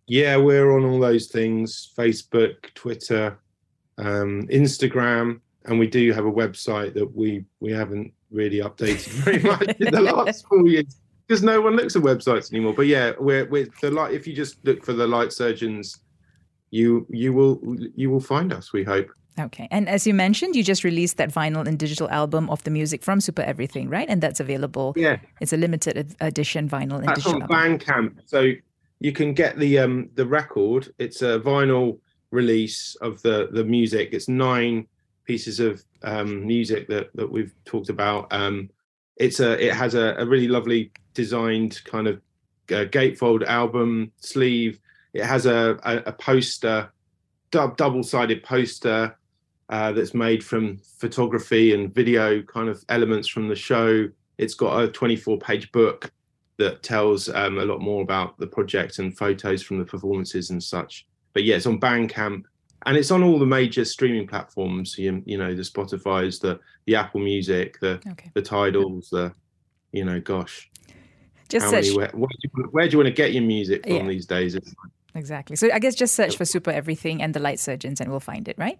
Yeah, 0.07 0.37
we're 0.37 0.75
on 0.75 0.85
all 0.85 0.99
those 0.99 1.27
things 1.27 1.93
Facebook, 1.97 2.73
Twitter, 2.75 3.39
um, 3.97 4.47
Instagram, 4.51 5.39
and 5.65 5.79
we 5.79 5.87
do 5.87 6.11
have 6.11 6.25
a 6.25 6.31
website 6.31 6.93
that 6.95 7.15
we 7.15 7.45
we 7.59 7.71
haven't 7.71 8.13
really 8.31 8.59
updated 8.59 9.07
very 9.07 9.39
much 9.43 9.67
in 9.79 9.93
the 9.93 10.01
last 10.01 10.45
four 10.47 10.67
years 10.67 10.97
because 11.27 11.43
no 11.43 11.61
one 11.61 11.75
looks 11.75 11.95
at 11.95 12.01
websites 12.01 12.51
anymore. 12.51 12.73
But 12.73 12.87
yeah, 12.87 13.13
we're 13.19 13.45
we're 13.45 13.67
the 13.81 13.91
light. 13.91 14.13
If 14.13 14.27
you 14.27 14.33
just 14.33 14.63
look 14.65 14.83
for 14.83 14.93
the 14.93 15.07
light 15.07 15.31
surgeons, 15.31 15.99
you 16.71 17.05
you 17.09 17.33
will 17.33 17.61
you 17.95 18.09
will 18.09 18.19
find 18.19 18.51
us. 18.51 18.73
We 18.73 18.83
hope. 18.83 19.09
Okay. 19.39 19.67
And 19.71 19.89
as 19.89 20.05
you 20.05 20.13
mentioned, 20.13 20.55
you 20.55 20.63
just 20.63 20.83
released 20.83 21.17
that 21.17 21.33
vinyl 21.33 21.65
and 21.67 21.79
digital 21.79 22.07
album 22.09 22.49
of 22.51 22.63
the 22.65 22.69
music 22.69 23.01
from 23.01 23.19
Super 23.19 23.41
Everything, 23.41 23.89
right? 23.89 24.07
And 24.07 24.21
that's 24.21 24.39
available. 24.39 24.93
Yeah. 24.95 25.17
It's 25.41 25.51
a 25.51 25.57
limited 25.57 26.15
edition 26.21 26.69
vinyl 26.69 26.97
and 26.97 27.07
that's 27.07 27.23
digital 27.23 27.41
on 27.41 27.49
Bandcamp. 27.49 28.19
So 28.25 28.51
you 29.03 29.11
can 29.11 29.33
get 29.33 29.59
the 29.59 29.77
um 29.79 30.09
the 30.15 30.25
record. 30.25 30.91
It's 30.97 31.21
a 31.21 31.37
vinyl 31.37 31.99
release 32.31 32.95
of 32.95 33.21
the 33.21 33.49
the 33.51 33.65
music. 33.65 34.09
It's 34.13 34.29
nine 34.29 34.87
pieces 35.25 35.59
of 35.59 35.83
um, 36.03 36.47
music 36.47 36.87
that 36.87 37.09
that 37.13 37.29
we've 37.29 37.53
talked 37.65 37.89
about. 37.89 38.31
Um, 38.31 38.69
it's 39.17 39.41
a 39.41 39.61
it 39.63 39.73
has 39.73 39.93
a, 39.93 40.15
a 40.17 40.25
really 40.25 40.47
lovely 40.47 40.91
designed 41.13 41.83
kind 41.83 42.07
of 42.07 42.21
uh, 42.71 42.85
gatefold 42.85 43.45
album 43.45 44.13
sleeve. 44.21 44.79
It 45.11 45.25
has 45.25 45.45
a 45.45 45.77
a, 45.83 45.97
a 46.05 46.13
poster, 46.13 46.89
dub, 47.51 47.75
double 47.75 48.03
sided 48.03 48.41
poster 48.41 49.19
uh, 49.67 49.91
that's 49.91 50.13
made 50.13 50.45
from 50.45 50.79
photography 50.97 51.73
and 51.73 51.93
video 51.93 52.41
kind 52.41 52.69
of 52.69 52.81
elements 52.87 53.27
from 53.27 53.49
the 53.49 53.55
show. 53.55 54.07
It's 54.37 54.53
got 54.53 54.81
a 54.81 54.87
24 54.87 55.39
page 55.39 55.73
book 55.73 56.09
that 56.57 56.83
tells 56.83 57.29
um, 57.29 57.57
a 57.57 57.65
lot 57.65 57.81
more 57.81 58.01
about 58.01 58.37
the 58.37 58.47
project 58.47 58.99
and 58.99 59.17
photos 59.17 59.63
from 59.63 59.79
the 59.79 59.85
performances 59.85 60.49
and 60.49 60.61
such 60.61 61.05
but 61.33 61.43
yeah, 61.43 61.55
it's 61.55 61.65
on 61.65 61.79
Bandcamp 61.79 62.43
and 62.85 62.97
it's 62.97 63.11
on 63.11 63.23
all 63.23 63.39
the 63.39 63.45
major 63.45 63.83
streaming 63.85 64.27
platforms. 64.27 64.97
You, 64.97 65.21
you 65.25 65.37
know, 65.37 65.53
the 65.53 65.63
Spotify's, 65.63 66.39
the 66.39 66.59
the 66.85 66.95
Apple 66.95 67.19
Music, 67.19 67.79
the 67.79 67.99
okay. 68.07 68.31
the 68.33 68.41
Tidals, 68.41 69.09
the 69.09 69.33
you 69.91 70.05
know, 70.05 70.19
gosh, 70.19 70.69
just 71.49 71.69
search. 71.69 71.85
Many, 71.85 71.97
where, 71.97 72.11
where, 72.13 72.29
do 72.29 72.49
you, 72.55 72.63
where, 72.71 72.87
do 72.87 72.91
you, 72.91 72.97
want 72.99 73.07
to 73.07 73.13
get 73.13 73.33
your 73.33 73.43
music 73.43 73.83
from 73.83 73.95
yeah. 73.95 74.07
these 74.07 74.25
days? 74.25 74.57
exactly. 75.15 75.55
So 75.55 75.69
I 75.71 75.79
guess 75.79 75.95
just 75.95 76.15
search 76.15 76.37
for 76.37 76.45
Super 76.45 76.71
Everything 76.71 77.21
and 77.21 77.33
the 77.33 77.39
Light 77.39 77.59
Surgeons, 77.59 77.99
and 77.99 78.09
we'll 78.09 78.19
find 78.19 78.47
it, 78.47 78.57
right? 78.57 78.79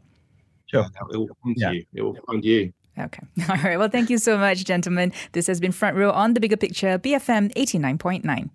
Sure, 0.67 0.85
it 1.11 1.17
will 1.17 1.29
find 1.43 1.55
yeah. 1.57 1.71
you. 1.71 1.85
It 1.93 2.01
will 2.01 2.17
find 2.27 2.43
you. 2.43 2.73
Okay. 2.99 3.23
All 3.49 3.57
right. 3.57 3.77
Well, 3.77 3.89
thank 3.89 4.09
you 4.09 4.17
so 4.17 4.37
much, 4.37 4.63
gentlemen. 4.65 5.11
This 5.31 5.47
has 5.47 5.59
been 5.59 5.71
Front 5.71 5.97
Row 5.97 6.11
on 6.11 6.33
the 6.33 6.39
Bigger 6.39 6.57
Picture, 6.57 6.99
BFM 6.99 7.53
89.9. 7.55 8.49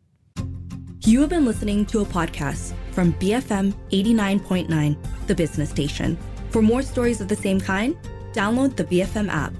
You 1.06 1.20
have 1.20 1.30
been 1.30 1.44
listening 1.44 1.86
to 1.86 2.00
a 2.00 2.04
podcast 2.04 2.74
from 2.92 3.12
BFM 3.14 3.72
89.9, 3.90 5.26
the 5.26 5.34
business 5.34 5.70
station. 5.70 6.18
For 6.50 6.62
more 6.62 6.82
stories 6.82 7.20
of 7.20 7.28
the 7.28 7.36
same 7.36 7.60
kind, 7.60 7.96
download 8.32 8.76
the 8.76 8.84
BFM 8.84 9.28
app. 9.28 9.52